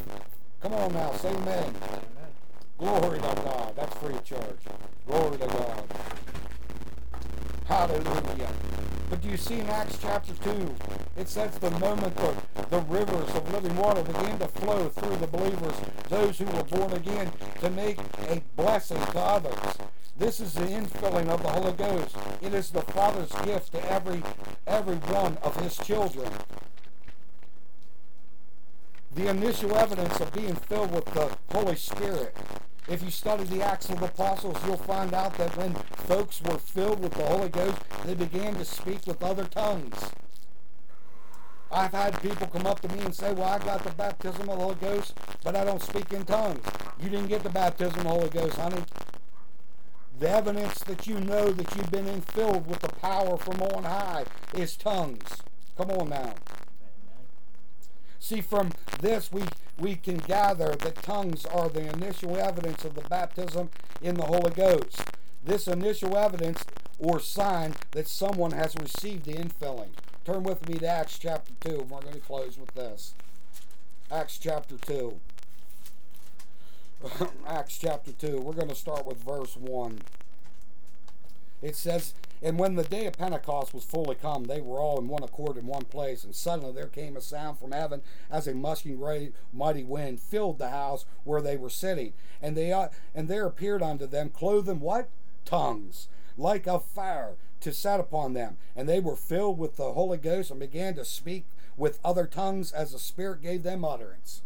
[0.61, 1.75] Come on now, say amen.
[2.79, 3.73] Glory to God.
[3.75, 4.59] That's free of charge.
[5.05, 5.83] Glory to God.
[7.65, 8.49] Hallelujah.
[9.11, 10.75] But do you see in Acts chapter 2,
[11.17, 12.35] it says the moment the,
[12.71, 15.75] the rivers of living water began to flow through the believers,
[16.09, 19.77] those who were born again, to make a blessing to others.
[20.15, 22.15] This is the infilling of the Holy Ghost.
[22.41, 24.21] It is the Father's gift to every
[24.67, 26.32] every one of his children.
[29.15, 32.36] The initial evidence of being filled with the Holy Spirit.
[32.88, 35.73] If you study the Acts of the Apostles, you'll find out that when
[36.08, 40.12] folks were filled with the Holy Ghost, they began to speak with other tongues.
[41.71, 44.58] I've had people come up to me and say, Well, I got the baptism of
[44.58, 46.63] the Holy Ghost, but I don't speak in tongues.
[47.02, 48.84] You didn't get the baptism of the Holy Ghost, honey.
[50.19, 54.26] The evidence that you know that you've been infilled with the power from on high
[54.54, 55.41] is tongues.
[55.76, 56.36] Come on now.
[58.19, 58.71] See, from
[59.02, 59.43] this we
[59.78, 63.69] we can gather that tongues are the initial evidence of the baptism
[64.02, 65.04] in the Holy Ghost.
[65.43, 66.63] This initial evidence
[66.99, 69.89] or sign that someone has received the infilling.
[70.23, 71.88] Turn with me to Acts chapter 2.
[71.89, 73.13] We're going to close with this.
[74.10, 75.19] Acts chapter 2.
[77.47, 78.39] Acts chapter 2.
[78.39, 79.99] We're going to start with verse 1.
[81.61, 85.07] It says, And when the day of Pentecost was fully come, they were all in
[85.07, 86.23] one accord in one place.
[86.23, 90.59] And suddenly there came a sound from heaven as a musking great mighty wind filled
[90.59, 92.13] the house where they were sitting.
[92.41, 95.09] And they uh, and there appeared unto them clothed in what?
[95.45, 98.57] Tongues, like a fire, to set upon them.
[98.75, 102.71] And they were filled with the Holy Ghost and began to speak with other tongues
[102.71, 104.41] as the Spirit gave them utterance.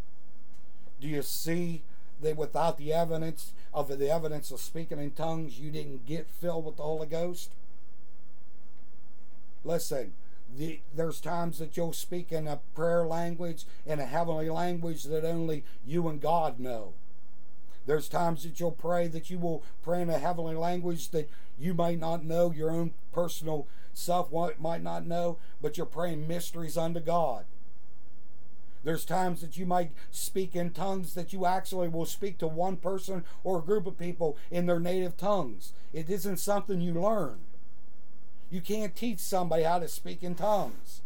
[0.99, 1.83] Do you see
[2.21, 6.65] that without the evidence of the evidence of speaking in tongues, you didn't get filled
[6.65, 7.51] with the Holy Ghost?
[9.63, 10.13] Listen,
[10.55, 15.25] the, there's times that you'll speak in a prayer language, in a heavenly language that
[15.25, 16.93] only you and God know.
[17.85, 21.73] There's times that you'll pray that you will pray in a heavenly language that you
[21.73, 26.99] might not know, your own personal self might not know, but you're praying mysteries unto
[26.99, 27.45] God.
[28.83, 32.77] There's times that you might speak in tongues that you actually will speak to one
[32.77, 35.73] person or a group of people in their native tongues.
[35.93, 37.39] It isn't something you learn.
[38.49, 41.01] You can't teach somebody how to speak in tongues.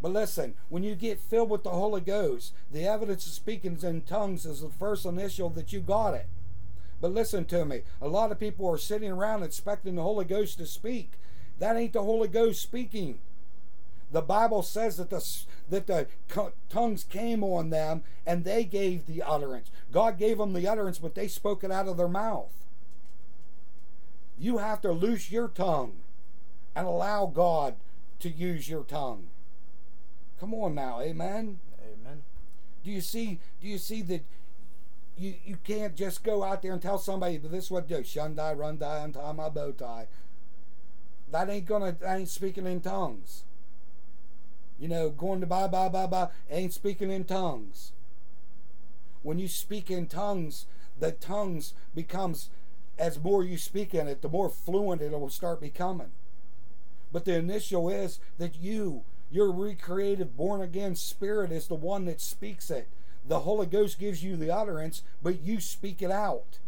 [0.00, 4.02] But listen, when you get filled with the Holy Ghost, the evidence of speaking in
[4.02, 6.26] tongues is the first initial that you got it.
[7.00, 7.82] But listen to me.
[8.00, 11.12] A lot of people are sitting around expecting the Holy Ghost to speak.
[11.58, 13.18] That ain't the Holy Ghost speaking.
[14.10, 15.24] The Bible says that the
[15.68, 16.06] that the
[16.70, 19.70] tongues came on them and they gave the utterance.
[19.92, 22.52] God gave them the utterance, but they spoke it out of their mouth.
[24.38, 25.96] You have to loose your tongue
[26.74, 27.74] and allow God
[28.20, 29.28] to use your tongue.
[30.40, 31.58] Come on now, amen.
[31.82, 32.22] Amen.
[32.84, 33.40] Do you see?
[33.60, 34.24] Do you see that?
[35.18, 37.96] You, you can't just go out there and tell somebody, but this is what do.
[37.96, 40.06] Shundai, run die, untie my bow tie.
[41.30, 41.92] That ain't gonna.
[42.00, 43.42] That ain't speaking in tongues
[44.78, 47.92] you know, going to bye, bye, bye, bye, ain't speaking in tongues.
[49.22, 50.66] When you speak in tongues,
[50.98, 52.50] the tongues becomes,
[52.98, 56.12] as more you speak in it, the more fluent it will start becoming.
[57.12, 62.20] But the initial is that you, your recreated, born again spirit, is the one that
[62.20, 62.88] speaks it.
[63.26, 66.58] The Holy Ghost gives you the utterance, but you speak it out.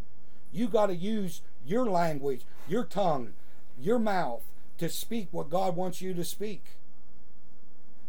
[0.53, 3.35] You got to use your language, your tongue,
[3.79, 4.42] your mouth
[4.79, 6.64] to speak what God wants you to speak.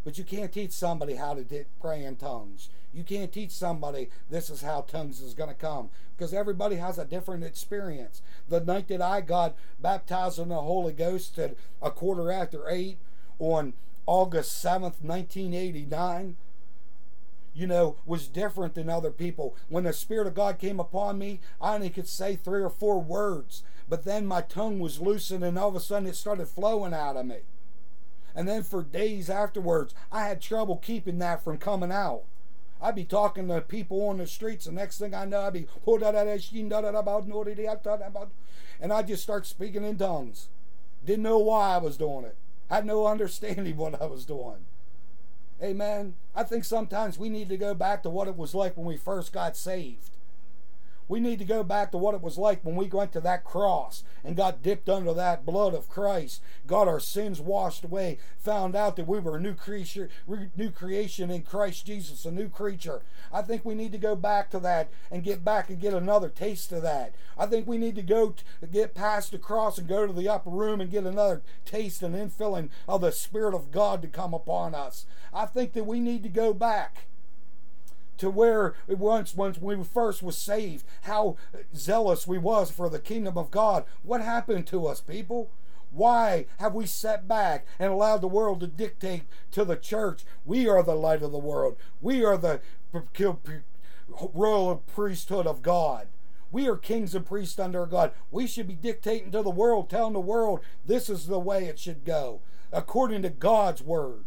[0.03, 2.69] But you can't teach somebody how to pray in tongues.
[2.93, 6.97] You can't teach somebody this is how tongues is going to come because everybody has
[6.97, 8.21] a different experience.
[8.49, 12.97] The night that I got baptized in the Holy Ghost at a quarter after eight
[13.39, 13.73] on
[14.05, 16.35] August 7th, 1989,
[17.53, 19.55] you know, was different than other people.
[19.69, 22.99] When the Spirit of God came upon me, I only could say three or four
[23.01, 26.93] words, but then my tongue was loosened and all of a sudden it started flowing
[26.93, 27.39] out of me.
[28.35, 32.23] And then for days afterwards, I had trouble keeping that from coming out.
[32.81, 35.67] I'd be talking to people on the streets, The next thing I know, I'd be
[38.81, 40.49] and I'd just start speaking in tongues.
[41.05, 42.35] Didn't know why I was doing it.
[42.69, 44.65] Had no understanding what I was doing.
[45.61, 46.15] Amen.
[46.35, 48.97] I think sometimes we need to go back to what it was like when we
[48.97, 50.09] first got saved.
[51.11, 53.43] We need to go back to what it was like when we went to that
[53.43, 58.77] cross and got dipped under that blood of Christ, got our sins washed away, found
[58.77, 60.07] out that we were a new creature,
[60.55, 63.01] new creation in Christ Jesus, a new creature.
[63.29, 66.29] I think we need to go back to that and get back and get another
[66.29, 67.13] taste of that.
[67.37, 68.33] I think we need to go
[68.71, 72.15] get past the cross and go to the upper room and get another taste and
[72.15, 75.05] infilling of the Spirit of God to come upon us.
[75.33, 77.07] I think that we need to go back
[78.21, 81.35] to where once once we first was saved, how
[81.75, 83.83] zealous we was for the kingdom of God.
[84.03, 85.49] What happened to us, people?
[85.89, 90.23] Why have we set back and allowed the world to dictate to the church?
[90.45, 91.77] We are the light of the world.
[91.99, 92.61] We are the
[94.33, 96.07] royal priesthood of God.
[96.51, 98.11] We are kings and priests under God.
[98.29, 101.79] We should be dictating to the world, telling the world this is the way it
[101.79, 102.41] should go,
[102.71, 104.25] according to God's word.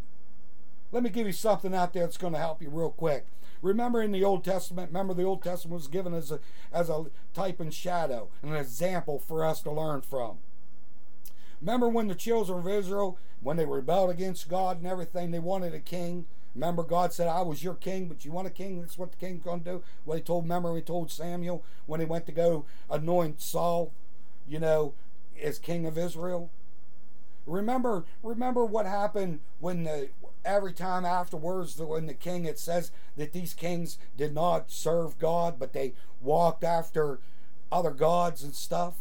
[0.90, 3.26] Let me give you something out there that's going to help you real quick.
[3.64, 6.38] Remember in the Old Testament, remember the Old Testament was given as a,
[6.70, 10.36] as a type and shadow, an example for us to learn from.
[11.62, 15.72] Remember when the children of Israel, when they rebelled against God and everything, they wanted
[15.72, 16.26] a king.
[16.54, 18.82] Remember, God said, I was your king, but you want a king?
[18.82, 19.82] That's what the king's going to do.
[20.04, 23.92] What he told, remember, he told Samuel when he went to go anoint Saul,
[24.46, 24.92] you know,
[25.42, 26.50] as king of Israel.
[27.46, 30.08] Remember, remember what happened when the
[30.44, 35.58] every time afterwards when the king it says that these kings did not serve God,
[35.58, 37.18] but they walked after
[37.72, 38.94] other gods and stuff.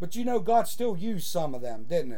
[0.00, 2.16] But you know, God still used some of them, didn't he?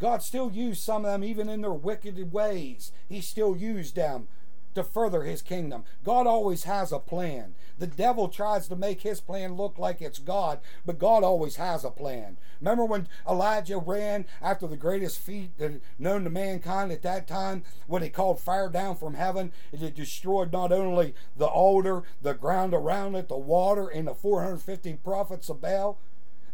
[0.00, 2.92] God still used some of them even in their wicked ways.
[3.08, 4.28] He still used them
[4.74, 5.84] to further his kingdom.
[6.04, 7.54] God always has a plan.
[7.78, 11.84] The devil tries to make his plan look like it's God, but God always has
[11.84, 12.36] a plan.
[12.60, 15.50] Remember when Elijah ran after the greatest feat
[15.98, 19.52] known to mankind at that time when he called fire down from heaven?
[19.72, 24.14] And it destroyed not only the altar, the ground around it, the water, and the
[24.14, 25.98] 450 prophets of Baal.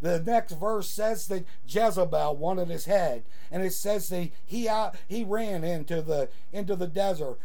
[0.01, 4.97] The next verse says that Jezebel wanted his head, and it says that he out,
[5.07, 7.39] he ran into the into the desert,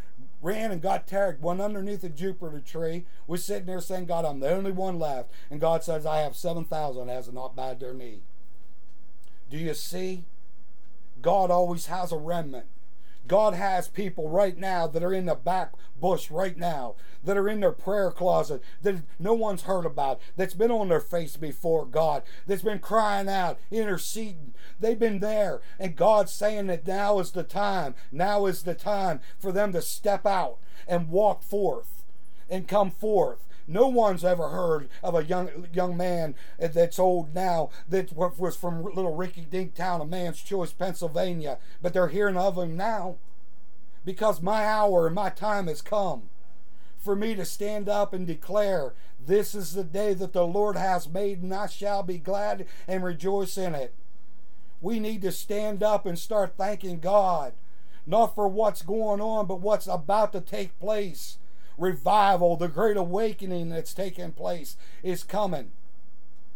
[0.45, 4.39] ran and got tagged, went underneath a juniper tree, was sitting there saying, God, I'm
[4.39, 5.31] the only one left.
[5.49, 8.21] And God says, I have 7,000 has not bowed their knee.
[9.49, 10.25] Do you see?
[11.21, 12.67] God always has a remnant.
[13.27, 17.49] God has people right now that are in the back bush right now, that are
[17.49, 21.85] in their prayer closet, that no one's heard about, that's been on their face before
[21.85, 24.53] God, that's been crying out, interceding.
[24.79, 29.21] They've been there, and God's saying that now is the time, now is the time
[29.39, 30.57] for them to step out
[30.87, 32.03] and walk forth
[32.49, 33.47] and come forth.
[33.67, 38.83] No one's ever heard of a young young man that's old now that was from
[38.83, 43.17] little Ricky Dink town of Manns Choice, Pennsylvania, but they're hearing of him now
[44.05, 46.29] because my hour and my time has come
[46.99, 48.93] for me to stand up and declare,
[49.23, 53.03] This is the day that the Lord has made, and I shall be glad and
[53.03, 53.93] rejoice in it.
[54.81, 57.53] We need to stand up and start thanking God,
[58.05, 61.37] not for what's going on, but what's about to take place
[61.77, 65.71] revival, the great awakening that's taking place is coming.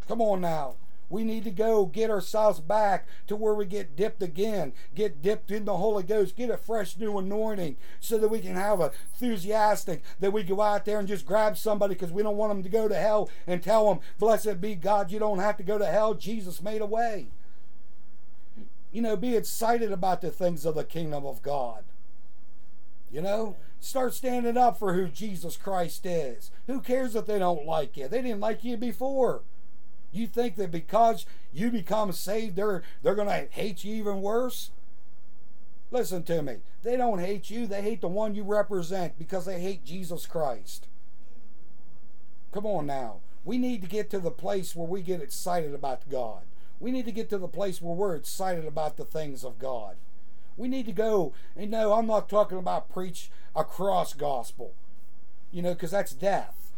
[0.08, 0.76] Come on now.
[1.10, 5.50] We need to go get ourselves back to where we get dipped again, get dipped
[5.50, 8.92] in the Holy Ghost, get a fresh new anointing so that we can have a
[9.14, 12.62] enthusiastic, that we go out there and just grab somebody because we don't want them
[12.62, 15.80] to go to hell and tell them, Blessed be God, you don't have to go
[15.80, 16.14] to hell.
[16.14, 17.30] Jesus made a way.
[18.92, 21.84] You know, be excited about the things of the kingdom of God.
[23.12, 23.56] You know?
[23.80, 26.52] Start standing up for who Jesus Christ is.
[26.68, 28.08] Who cares if they don't like you?
[28.08, 29.44] They didn't like you before.
[30.12, 34.72] You think that because you become saved, they're they're gonna hate you even worse?
[35.92, 36.58] Listen to me.
[36.84, 40.88] They don't hate you, they hate the one you represent because they hate Jesus Christ.
[42.52, 43.18] Come on now.
[43.46, 46.42] We need to get to the place where we get excited about God.
[46.80, 49.96] We need to get to the place where we're excited about the things of God.
[50.60, 54.74] We need to go, and no, I'm not talking about preach a cross gospel,
[55.54, 56.74] you know, because that's death.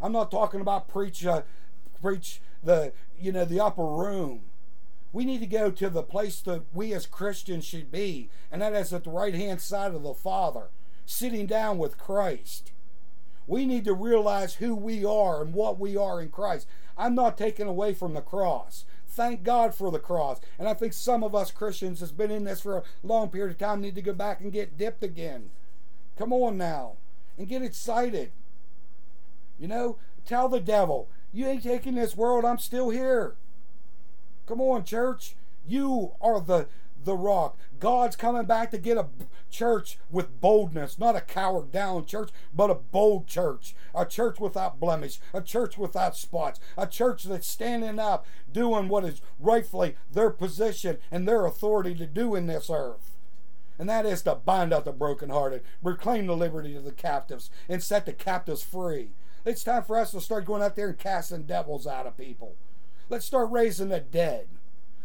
[0.00, 1.42] I'm not talking about preach uh,
[2.00, 4.42] preach the you know the upper room.
[5.12, 8.72] We need to go to the place that we as Christians should be, and that
[8.72, 10.68] is at the right hand side of the Father,
[11.04, 12.70] sitting down with Christ.
[13.48, 16.68] We need to realize who we are and what we are in Christ.
[16.96, 18.84] I'm not taking away from the cross.
[19.14, 20.40] Thank God for the cross.
[20.58, 23.52] And I think some of us Christians that's been in this for a long period
[23.52, 25.50] of time need to go back and get dipped again.
[26.18, 26.94] Come on now.
[27.38, 28.32] And get excited.
[29.56, 33.36] You know, tell the devil, you ain't taking this world, I'm still here.
[34.46, 35.36] Come on, church.
[35.66, 36.66] You are the
[37.04, 37.56] the rock.
[37.80, 39.06] God's coming back to get a
[39.50, 44.80] church with boldness, not a coward down church, but a bold church, a church without
[44.80, 50.30] blemish, a church without spots, a church that's standing up, doing what is rightfully their
[50.30, 53.12] position and their authority to do in this earth.
[53.78, 57.82] And that is to bind up the brokenhearted, reclaim the liberty of the captives, and
[57.82, 59.10] set the captives free.
[59.44, 62.54] It's time for us to start going out there and casting devils out of people.
[63.08, 64.46] Let's start raising the dead.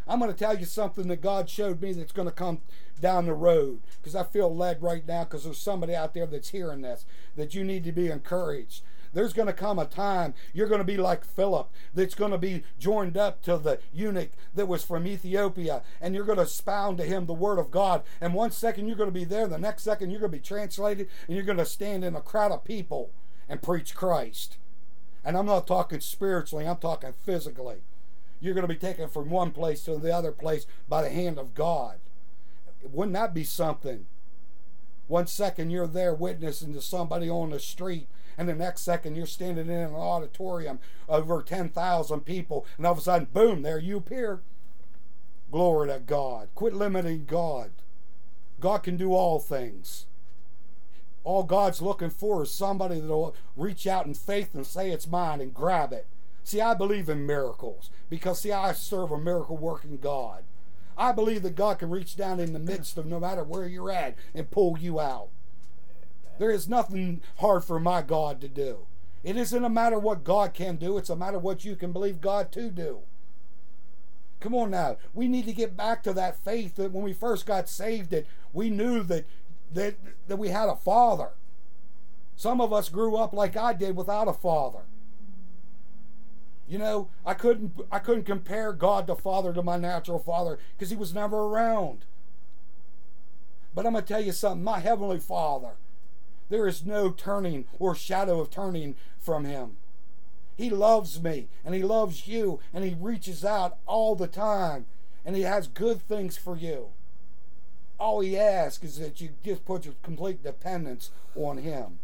[0.10, 2.62] I'm going to tell you something that God showed me that's going to come
[3.00, 6.50] down the road because I feel led right now because there's somebody out there that's
[6.50, 7.06] hearing this
[7.36, 8.82] that you need to be encouraged.
[9.14, 12.40] There's going to come a time you're going to be like Philip, that's going to
[12.40, 16.98] be joined up to the eunuch that was from Ethiopia, and you're going to expound
[16.98, 18.02] to him the word of God.
[18.20, 20.44] And one second you're going to be there, the next second you're going to be
[20.44, 23.12] translated, and you're going to stand in a crowd of people
[23.48, 24.58] and preach Christ.
[25.24, 27.82] And I'm not talking spiritually, I'm talking physically
[28.40, 31.38] you're going to be taken from one place to the other place by the hand
[31.38, 32.00] of God.
[32.84, 34.06] Wouldn't that be something?
[35.08, 39.26] One second you're there witnessing to somebody on the street, and the next second you're
[39.26, 40.80] standing in an auditorium
[41.10, 44.42] over 10,000 people, and all of a sudden, boom, there you appear.
[45.52, 46.50] Glory to God.
[46.54, 47.72] Quit limiting God.
[48.60, 50.06] God can do all things.
[51.24, 55.42] All God's looking for is somebody that'll reach out in faith and say it's mine
[55.42, 56.08] and grab it.
[56.50, 60.46] See, I believe in miracles because, see, I serve a miracle working God.
[60.98, 63.92] I believe that God can reach down in the midst of no matter where you're
[63.92, 65.30] at and pull you out.
[66.40, 68.88] There is nothing hard for my God to do.
[69.24, 72.20] It isn't a matter what God can do, it's a matter what you can believe
[72.20, 73.02] God to do.
[74.40, 74.98] Come on now.
[75.14, 78.26] We need to get back to that faith that when we first got saved that
[78.54, 79.28] we knew that
[79.72, 79.98] that
[80.28, 81.30] that we had a father.
[82.36, 84.86] Some of us grew up like I did without a father.
[86.70, 90.92] You know, I couldn't I couldn't compare God the Father to my natural father because
[90.92, 92.06] he was never around.
[93.74, 95.72] But I'm going to tell you something, my heavenly Father,
[96.50, 99.78] there is no turning or shadow of turning from him.
[100.58, 104.86] He loves me and he loves you and he reaches out all the time
[105.26, 106.90] and he has good things for you.
[108.00, 112.00] All he asks is that you just put your complete dependence on him.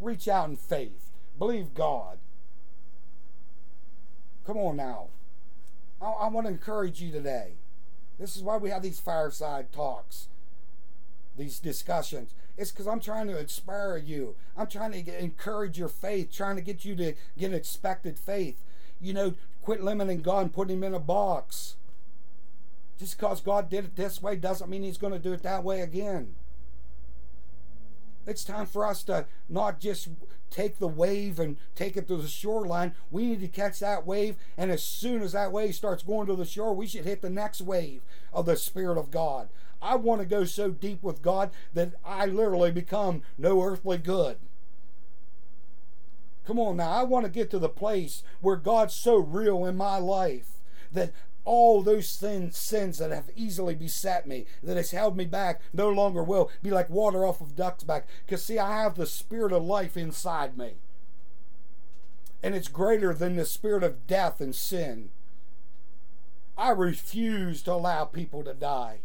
[0.00, 1.10] Reach out in faith.
[1.38, 2.18] Believe God.
[4.48, 5.08] Come on now.
[6.00, 7.52] I, I want to encourage you today.
[8.18, 10.28] This is why we have these fireside talks,
[11.36, 12.32] these discussions.
[12.56, 14.36] It's because I'm trying to inspire you.
[14.56, 18.64] I'm trying to get, encourage your faith, trying to get you to get expected faith.
[19.02, 21.76] You know, quit limiting God and putting him in a box.
[22.98, 25.62] Just because God did it this way doesn't mean he's going to do it that
[25.62, 26.36] way again.
[28.28, 30.08] It's time for us to not just
[30.50, 32.94] take the wave and take it to the shoreline.
[33.10, 36.36] We need to catch that wave, and as soon as that wave starts going to
[36.36, 38.02] the shore, we should hit the next wave
[38.32, 39.48] of the Spirit of God.
[39.80, 44.36] I want to go so deep with God that I literally become no earthly good.
[46.46, 49.76] Come on now, I want to get to the place where God's so real in
[49.76, 50.58] my life
[50.92, 51.12] that
[51.48, 55.88] all those sins, sins that have easily beset me, that has held me back, no
[55.88, 58.06] longer will be like water off of duck's back.
[58.26, 60.74] Because, see, I have the spirit of life inside me.
[62.42, 65.08] And it's greater than the spirit of death and sin.
[66.58, 68.98] I refuse to allow people to die.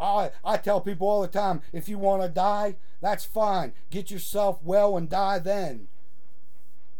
[0.00, 3.74] I, I tell people all the time if you want to die, that's fine.
[3.90, 5.86] Get yourself well and die then.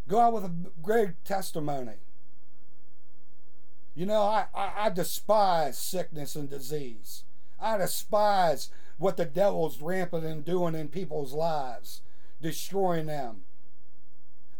[0.06, 1.94] Go out with a great testimony.
[3.96, 7.24] You know, I, I, I, despise sickness and disease.
[7.58, 8.68] I despise
[8.98, 12.02] what the devil's rampant and doing in people's lives,
[12.42, 13.44] destroying them.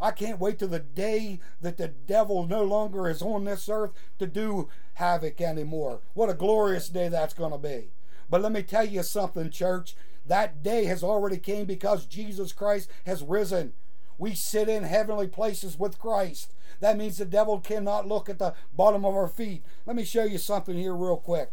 [0.01, 3.93] I can't wait till the day that the devil no longer is on this earth
[4.19, 6.01] to do havoc anymore.
[6.15, 7.91] What a glorious day that's going to be.
[8.31, 9.95] But let me tell you something, church.
[10.27, 13.75] That day has already came because Jesus Christ has risen.
[14.19, 16.53] We sit in heavenly places with Christ.
[16.81, 19.63] That means the devil cannot look at the bottom of our feet.
[19.85, 21.53] Let me show you something here, real quick.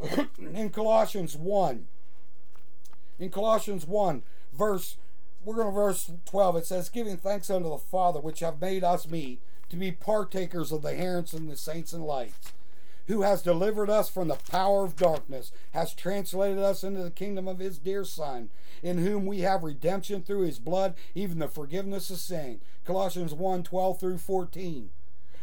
[0.38, 1.86] in Colossians 1,
[3.18, 4.22] in Colossians 1,
[4.52, 4.96] verse,
[5.44, 8.84] we're going to verse 12, it says, Giving thanks unto the Father, which have made
[8.84, 12.52] us meet, to be partakers of the inheritance and the saints and lights
[13.06, 17.48] who has delivered us from the power of darkness, has translated us into the kingdom
[17.48, 18.50] of his dear Son,
[18.82, 22.60] in whom we have redemption through his blood, even the forgiveness of sin.
[22.84, 24.90] Colossians 1 12 through 14.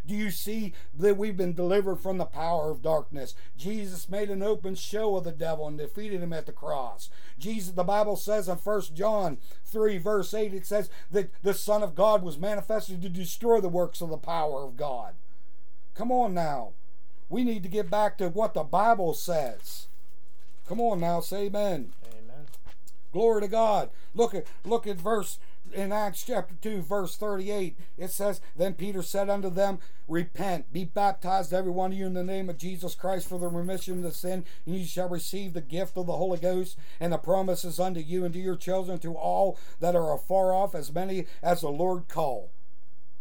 [0.09, 3.35] Do you see that we've been delivered from the power of darkness?
[3.55, 7.11] Jesus made an open show of the devil and defeated him at the cross.
[7.37, 11.83] Jesus, the Bible says in 1 John 3, verse 8, it says that the Son
[11.83, 15.13] of God was manifested to destroy the works of the power of God.
[15.93, 16.71] Come on now.
[17.29, 19.87] We need to get back to what the Bible says.
[20.67, 21.93] Come on now, say amen.
[22.11, 22.45] Amen.
[23.13, 23.89] Glory to God.
[24.13, 25.39] Look at look at verse
[25.73, 30.85] in Acts chapter 2, verse 38, it says, Then Peter said unto them, Repent, be
[30.85, 34.03] baptized, every one of you, in the name of Jesus Christ for the remission of
[34.03, 37.79] the sin, and you shall receive the gift of the Holy Ghost, and the promises
[37.79, 41.61] unto you and to your children, to all that are afar off, as many as
[41.61, 42.49] the Lord call.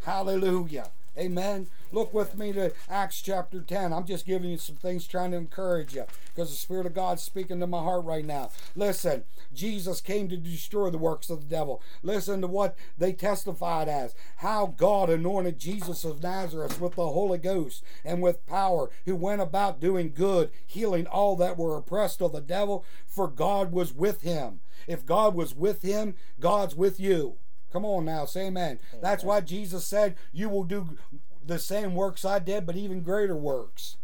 [0.04, 0.90] Hallelujah.
[1.18, 1.66] Amen.
[1.90, 3.92] Look with me to Acts chapter 10.
[3.92, 7.22] I'm just giving you some things trying to encourage you because the Spirit of God's
[7.22, 8.50] speaking to my heart right now.
[8.76, 11.82] Listen, Jesus came to destroy the works of the devil.
[12.04, 17.38] Listen to what they testified as how God anointed Jesus of Nazareth with the Holy
[17.38, 22.30] Ghost and with power, who went about doing good, healing all that were oppressed of
[22.30, 24.60] the devil, for God was with him.
[24.86, 27.38] If God was with him, God's with you.
[27.72, 28.78] Come on now, say amen.
[28.90, 29.02] amen.
[29.02, 30.96] That's why Jesus said, You will do
[31.44, 33.96] the same works I did, but even greater works.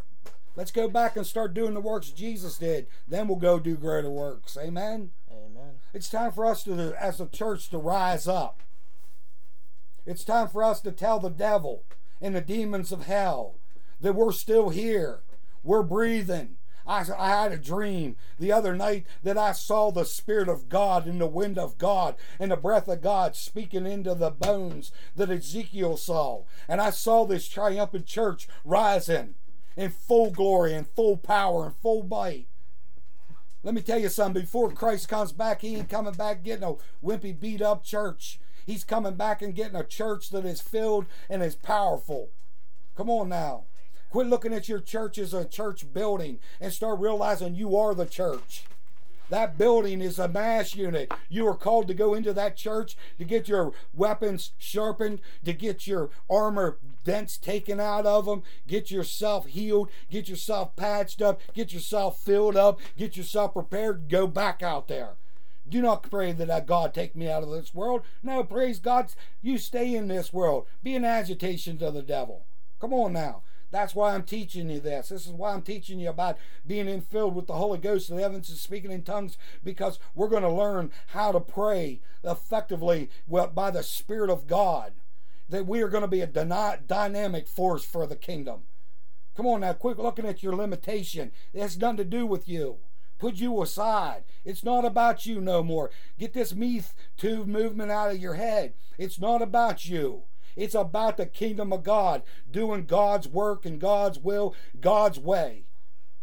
[0.57, 2.87] Let's go back and start doing the works Jesus did.
[3.09, 4.57] Then we'll go do greater works.
[4.57, 5.11] Amen.
[5.31, 5.75] Amen.
[5.93, 8.63] It's time for us to, as a church, to rise up.
[10.07, 11.85] It's time for us to tell the devil
[12.21, 13.57] and the demons of hell
[14.01, 15.23] that we're still here.
[15.63, 16.57] We're breathing.
[16.87, 21.07] I, I had a dream the other night that I saw the Spirit of God
[21.07, 25.31] and the wind of God and the breath of God speaking into the bones that
[25.31, 26.43] Ezekiel saw.
[26.69, 29.35] And I saw this triumphant church rising
[29.77, 32.47] in full glory and full power and full might.
[33.63, 34.43] Let me tell you something.
[34.43, 38.39] Before Christ comes back, he ain't coming back getting a wimpy, beat up church.
[38.67, 42.31] He's coming back and getting a church that is filled and is powerful.
[42.95, 43.65] Come on now.
[44.15, 48.07] Quit looking at your church as a church building and start realizing you are the
[48.07, 48.63] church.
[49.29, 51.13] That building is a mass unit.
[51.29, 55.89] You are called to go into that church to get your weapons sharpened, to get
[55.89, 61.73] your armor dents taken out of them, get yourself healed, get yourself patched up, get
[61.73, 65.15] yourself filled up, get yourself prepared go back out there.
[65.69, 68.03] Do not pray that God take me out of this world.
[68.23, 69.13] No, praise God,
[69.43, 70.67] you stay in this world.
[70.85, 72.47] Be an agitation to the devil.
[72.79, 73.43] Come on now.
[73.75, 75.09] That's why I'm teaching you this.
[75.09, 78.49] This is why I'm teaching you about being infilled with the Holy Ghost the evidence
[78.49, 83.83] of speaking in tongues, because we're going to learn how to pray effectively by the
[83.83, 84.93] Spirit of God.
[85.49, 88.63] That we are going to be a dynamic force for the kingdom.
[89.37, 91.33] Come on now, quit looking at your limitation.
[91.53, 92.77] It has nothing to do with you.
[93.19, 94.23] Put you aside.
[94.45, 95.91] It's not about you no more.
[96.17, 96.81] Get this me
[97.17, 98.75] too movement out of your head.
[98.99, 100.27] It's not about you.
[100.57, 105.65] It's about the kingdom of God, doing God's work and God's will, God's way.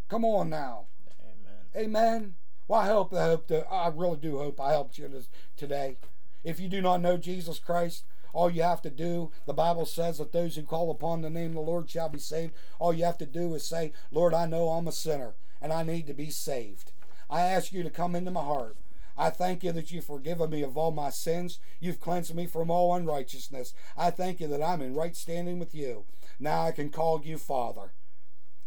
[0.10, 0.88] Come on now.
[1.22, 1.86] Amen.
[1.86, 2.36] Amen.
[2.68, 5.98] Well, I hope I hope that I really do hope I helped you this, today.
[6.44, 10.18] If you do not know Jesus Christ, all you have to do, the Bible says
[10.18, 12.54] that those who call upon the name of the Lord shall be saved.
[12.80, 15.84] All you have to do is say, Lord, I know I'm a sinner and I
[15.84, 16.94] need to be saved.
[17.30, 18.76] I ask you to come into my heart.
[19.18, 21.60] I thank you that you've forgiven me of all my sins.
[21.80, 23.74] You've cleansed me from all unrighteousness.
[23.98, 26.06] I thank you that I'm in right standing with you.
[26.40, 27.94] Now I can call you Father.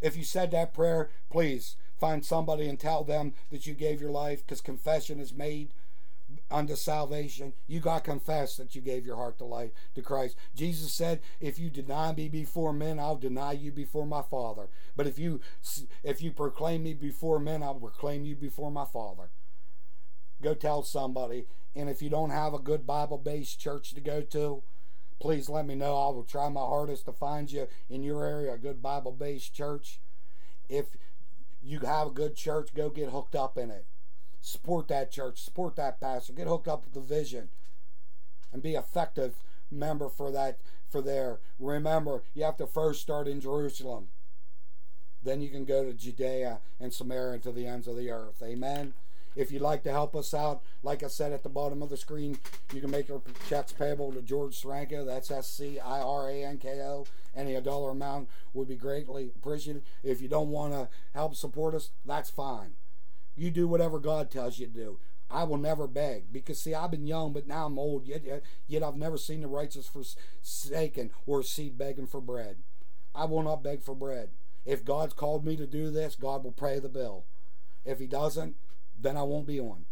[0.01, 4.11] If you said that prayer, please find somebody and tell them that you gave your
[4.11, 5.73] life because confession is made
[6.51, 7.55] unto salvation.
[7.67, 10.37] You got to confess that you gave your heart to life to Christ.
[10.55, 14.69] Jesus said, "If you deny me before men, I'll deny you before my Father.
[14.97, 15.41] But if you
[16.03, 19.31] if you proclaim me before men, I'll proclaim you before my Father."
[20.45, 21.47] Go tell somebody.
[21.75, 24.63] And if you don't have a good Bible based church to go to,
[25.21, 25.97] please let me know.
[25.97, 29.55] I will try my hardest to find you in your area a good Bible based
[29.55, 30.01] church.
[30.69, 30.87] If
[31.63, 33.87] you have a good church, go get hooked up in it.
[34.41, 37.49] Support that church, support that pastor, get hooked up with the vision,
[38.53, 39.37] and be effective
[39.71, 40.59] member for that
[40.91, 41.41] for there.
[41.59, 44.09] Remember, you have to first start in Jerusalem.
[45.23, 48.43] Then you can go to Judea and Samaria and to the ends of the earth.
[48.43, 48.93] Amen.
[49.37, 51.97] If you'd like to help us out, like I said at the bottom of the
[51.97, 52.39] screen,
[52.73, 55.05] you can make your checks payable to George Sciranko.
[55.05, 57.07] That's S C I R A N K O.
[57.35, 59.83] Any dollar amount would be greatly appreciated.
[60.03, 62.75] If you don't want to help support us, that's fine.
[63.37, 64.99] You do whatever God tells you to do.
[65.31, 68.43] I will never beg because see I've been young but now I'm old yet yet,
[68.69, 72.59] yet I've never seen the righteous forsaken or seed begging for bread.
[73.15, 74.31] I will not beg for bread.
[74.65, 77.25] If God's called me to do this, God will pay the bill.
[77.85, 78.57] If He doesn't,
[79.05, 79.85] then I won't be on.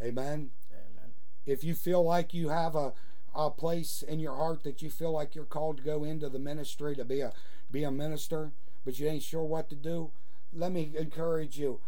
[0.00, 0.50] Amen.
[0.70, 1.10] Amen.
[1.46, 2.92] If you feel like you have a,
[3.34, 6.38] a place in your heart that you feel like you're called to go into the
[6.38, 7.32] ministry to be a
[7.70, 8.52] be a minister,
[8.84, 10.10] but you ain't sure what to do,
[10.52, 11.80] let me encourage you.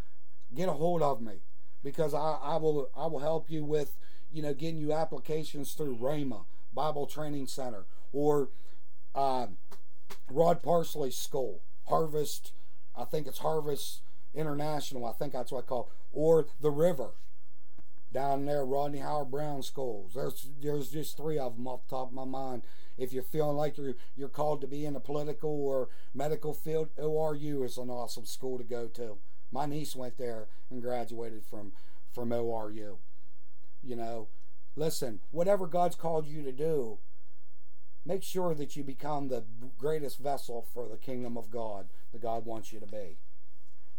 [0.55, 1.43] Get a hold of me
[1.82, 3.99] because I, I will I will help you with
[4.32, 8.49] you know getting you applications through Rhema Bible Training Center or
[9.14, 9.49] uh,
[10.30, 12.53] Rod Parsley School Harvest.
[12.97, 14.03] I think it's Harvest
[14.39, 15.05] International.
[15.05, 17.11] I think that's what I call or the river
[18.12, 20.12] down there, Rodney Howard-Browne schools.
[20.14, 22.62] There's there's just three of them off the top of my mind.
[22.97, 26.89] If you're feeling like you're you're called to be in the political or medical field,
[26.97, 29.18] ORU is an awesome school to go to.
[29.51, 31.72] My niece went there and graduated from
[32.12, 32.97] from ORU.
[33.82, 34.28] You know,
[34.76, 36.99] listen, whatever God's called you to do,
[38.05, 39.45] make sure that you become the
[39.78, 43.18] greatest vessel for the kingdom of God that God wants you to be.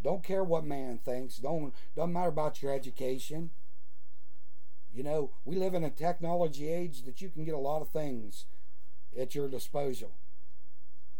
[0.01, 1.37] Don't care what man thinks.
[1.37, 3.49] Don't doesn't matter about your education.
[4.93, 7.89] You know, we live in a technology age that you can get a lot of
[7.89, 8.45] things
[9.17, 10.11] at your disposal.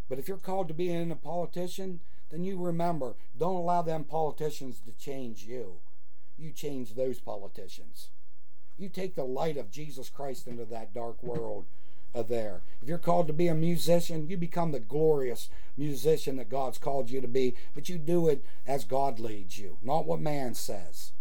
[0.08, 2.00] But if you're called to be in a politician,
[2.32, 5.80] then you remember, don't allow them politicians to change you.
[6.38, 8.10] You change those politicians.
[8.78, 11.66] You take the light of Jesus Christ into that dark world
[12.16, 12.62] Uh, there.
[12.82, 15.48] If you're called to be a musician, you become the glorious
[15.78, 19.78] musician that God's called you to be, but you do it as God leads you,
[19.84, 21.12] not what man says.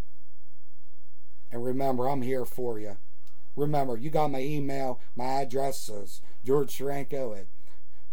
[1.52, 2.96] And remember, I'm here for you.
[3.54, 5.00] Remember, you got my email.
[5.16, 7.46] My address is George Sciranko at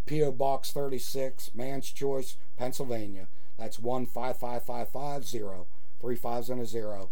[0.05, 0.31] P.O.
[0.33, 3.27] Box 36, Manns Choice, Pennsylvania.
[3.57, 5.67] That's one five five five five zero
[6.01, 7.09] three fives zero.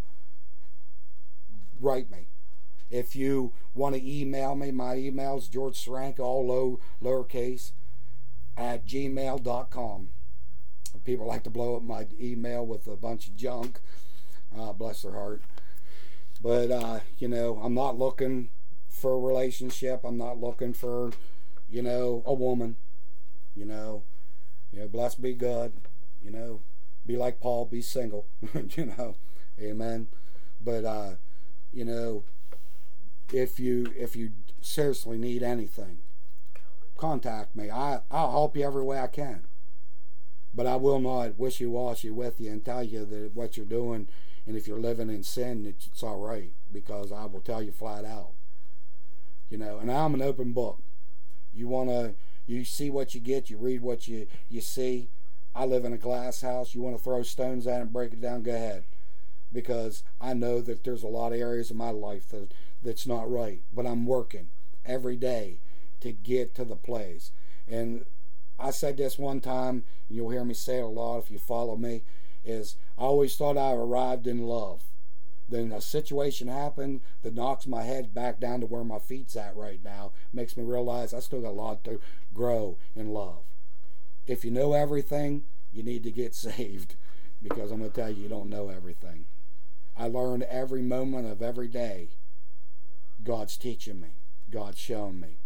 [1.79, 2.27] Write me.
[2.93, 7.71] If you want to email me, my email is George Sciranko, all low lowercase,
[8.55, 10.09] at gmail.com.
[11.03, 13.79] People like to blow up my email with a bunch of junk.
[14.55, 15.41] Uh, bless their heart.
[16.39, 18.49] But, uh, you know, I'm not looking
[18.89, 20.01] for a relationship.
[20.03, 21.13] I'm not looking for,
[21.67, 22.75] you know, a woman.
[23.55, 24.03] You know,
[24.71, 25.73] you know, blessed be God.
[26.23, 26.59] You know,
[27.07, 28.27] be like Paul, be single.
[28.53, 29.15] you know,
[29.59, 30.09] amen.
[30.63, 31.15] But, uh,
[31.73, 32.23] you know,
[33.33, 34.31] if you if you
[34.61, 35.97] seriously need anything,
[36.97, 37.69] contact me.
[37.69, 39.43] I I'll help you every way I can.
[40.55, 44.07] But I will not wishy washy with you and tell you that what you're doing,
[44.45, 47.71] and if you're living in sin, it's, it's all right because I will tell you
[47.71, 48.31] flat out.
[49.49, 50.79] You know, and I'm an open book.
[51.53, 52.13] You wanna
[52.45, 55.09] you see what you get, you read what you you see.
[55.55, 56.73] I live in a glass house.
[56.73, 58.83] You want to throw stones at it and break it down, go ahead.
[59.51, 62.51] Because I know that there's a lot of areas of my life that
[62.83, 63.61] that's not right.
[63.73, 64.49] But I'm working
[64.85, 65.59] every day
[66.01, 67.31] to get to the place.
[67.67, 68.05] And
[68.59, 71.39] I said this one time, and you'll hear me say it a lot if you
[71.39, 72.03] follow me,
[72.45, 74.83] is I always thought I arrived in love.
[75.49, 79.55] Then a situation happened that knocks my head back down to where my feet's at
[79.55, 81.99] right now, makes me realize I still got a lot to
[82.33, 83.43] grow in love.
[84.25, 86.95] If you know everything, you need to get saved
[87.41, 89.25] because I'm going to tell you, you don't know everything.
[89.97, 92.09] I learned every moment of every day
[93.23, 94.09] God's teaching me,
[94.51, 95.37] God's showing me.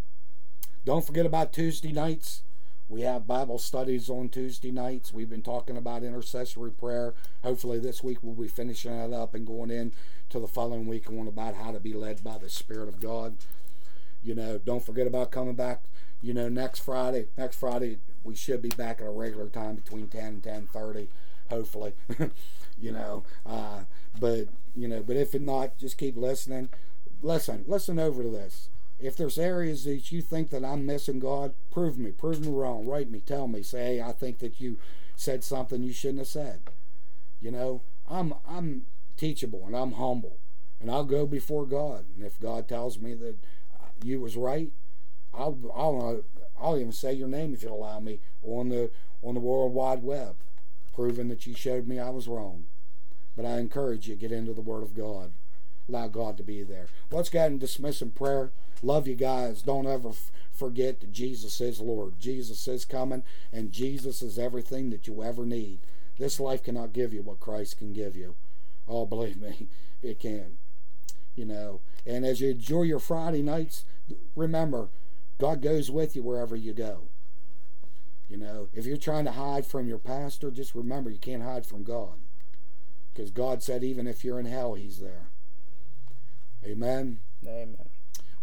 [0.86, 2.44] Don't forget about Tuesday nights.
[2.90, 5.14] We have Bible studies on Tuesday nights.
[5.14, 7.14] We've been talking about intercessory prayer.
[7.44, 9.92] Hopefully, this week we'll be finishing that up and going in
[10.30, 13.36] to the following week on about how to be led by the Spirit of God.
[14.24, 15.84] You know, don't forget about coming back.
[16.22, 17.28] You know, next Friday.
[17.38, 21.10] Next Friday we should be back at a regular time between ten and ten thirty.
[21.50, 21.94] Hopefully,
[22.80, 23.24] you know.
[23.46, 23.82] Uh,
[24.20, 26.70] but you know, but if not, just keep listening.
[27.22, 28.70] Listen, listen over to this.
[29.00, 32.86] If there's areas that you think that I'm missing God, prove me, prove me wrong,
[32.86, 34.78] write me, tell me, say, hey, I think that you
[35.16, 36.62] said something you shouldn't have said.
[37.42, 38.86] You know, I'm I'm
[39.18, 40.38] teachable and I'm humble,
[40.80, 42.06] and I'll go before God.
[42.16, 43.36] And if God tells me that
[43.80, 44.72] uh, you was right,
[45.34, 48.90] I'll I'll uh, I'll even say your name if you allow me on the
[49.22, 50.36] on the World Wide Web,
[50.94, 52.66] proving that you showed me I was wrong.
[53.36, 55.32] But I encourage you get into the Word of God.
[55.90, 56.88] Allow God to be there.
[57.12, 58.52] Let's go ahead and dismiss in prayer.
[58.84, 59.62] Love you guys.
[59.62, 62.20] Don't ever f- forget that Jesus is Lord.
[62.20, 65.80] Jesus is coming, and Jesus is everything that you ever need.
[66.18, 68.36] This life cannot give you what Christ can give you.
[68.88, 69.68] Oh, believe me,
[70.02, 70.58] it can.
[71.36, 73.86] You know, and as you enjoy your Friday nights,
[74.36, 74.90] remember,
[75.38, 77.10] God goes with you wherever you go.
[78.28, 81.66] You know, if you're trying to hide from your pastor, just remember you can't hide
[81.66, 82.20] from God.
[83.14, 85.28] Because God said, even if you're in hell, He's there.
[86.68, 87.20] Amen.
[87.46, 87.78] Amen.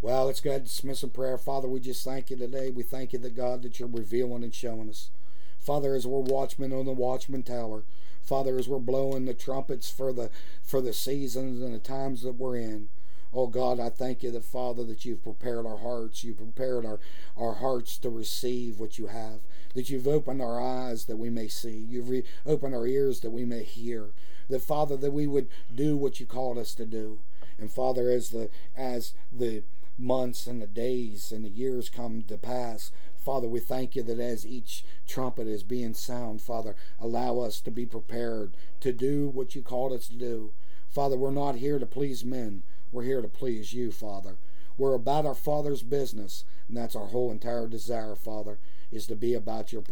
[0.01, 1.37] Well, let's go ahead and dismiss in prayer.
[1.37, 2.71] Father, we just thank you today.
[2.71, 5.11] We thank you that God that you're revealing and showing us.
[5.59, 7.85] Father, as we're watchmen on the watchman tower,
[8.23, 10.31] Father, as we're blowing the trumpets for the
[10.63, 12.89] for the seasons and the times that we're in.
[13.35, 16.25] Oh God, I thank you that Father that you've prepared our hearts.
[16.25, 17.01] You've prepared our,
[17.37, 19.41] our hearts to receive what you have.
[19.75, 21.77] That you've opened our eyes that we may see.
[21.77, 24.11] You've re- opened our ears that we may hear.
[24.49, 27.19] That Father that we would do what you called us to do.
[27.59, 29.63] And Father, as the as the
[29.97, 34.19] months and the days and the years come to pass, Father, we thank you that
[34.19, 39.55] as each trumpet is being sound, Father, allow us to be prepared to do what
[39.55, 40.53] you called us to do.
[40.91, 42.63] Father, we're not here to please men.
[42.93, 44.37] We're here to please you, Father.
[44.77, 48.59] We're about our Father's business, and that's our whole entire desire, Father,
[48.93, 49.83] is to be about your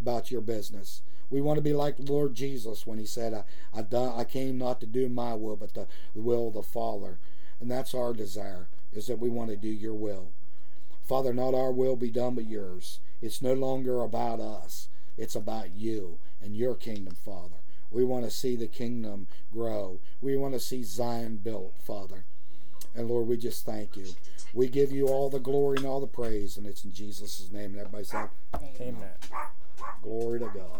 [0.00, 1.02] about your business.
[1.34, 3.42] We want to be like Lord Jesus when he said, I,
[3.76, 6.62] I, done, I came not to do my will, but the, the will of the
[6.62, 7.18] Father.
[7.58, 10.28] And that's our desire, is that we want to do your will.
[11.02, 13.00] Father, not our will be done, but yours.
[13.20, 14.88] It's no longer about us.
[15.18, 17.56] It's about you and your kingdom, Father.
[17.90, 19.98] We want to see the kingdom grow.
[20.20, 22.26] We want to see Zion built, Father.
[22.94, 24.06] And Lord, we just thank you.
[24.54, 27.72] We give you all the glory and all the praise, and it's in Jesus' name.
[27.72, 28.22] And everybody say,
[28.80, 29.14] Amen.
[30.00, 30.78] Glory to God.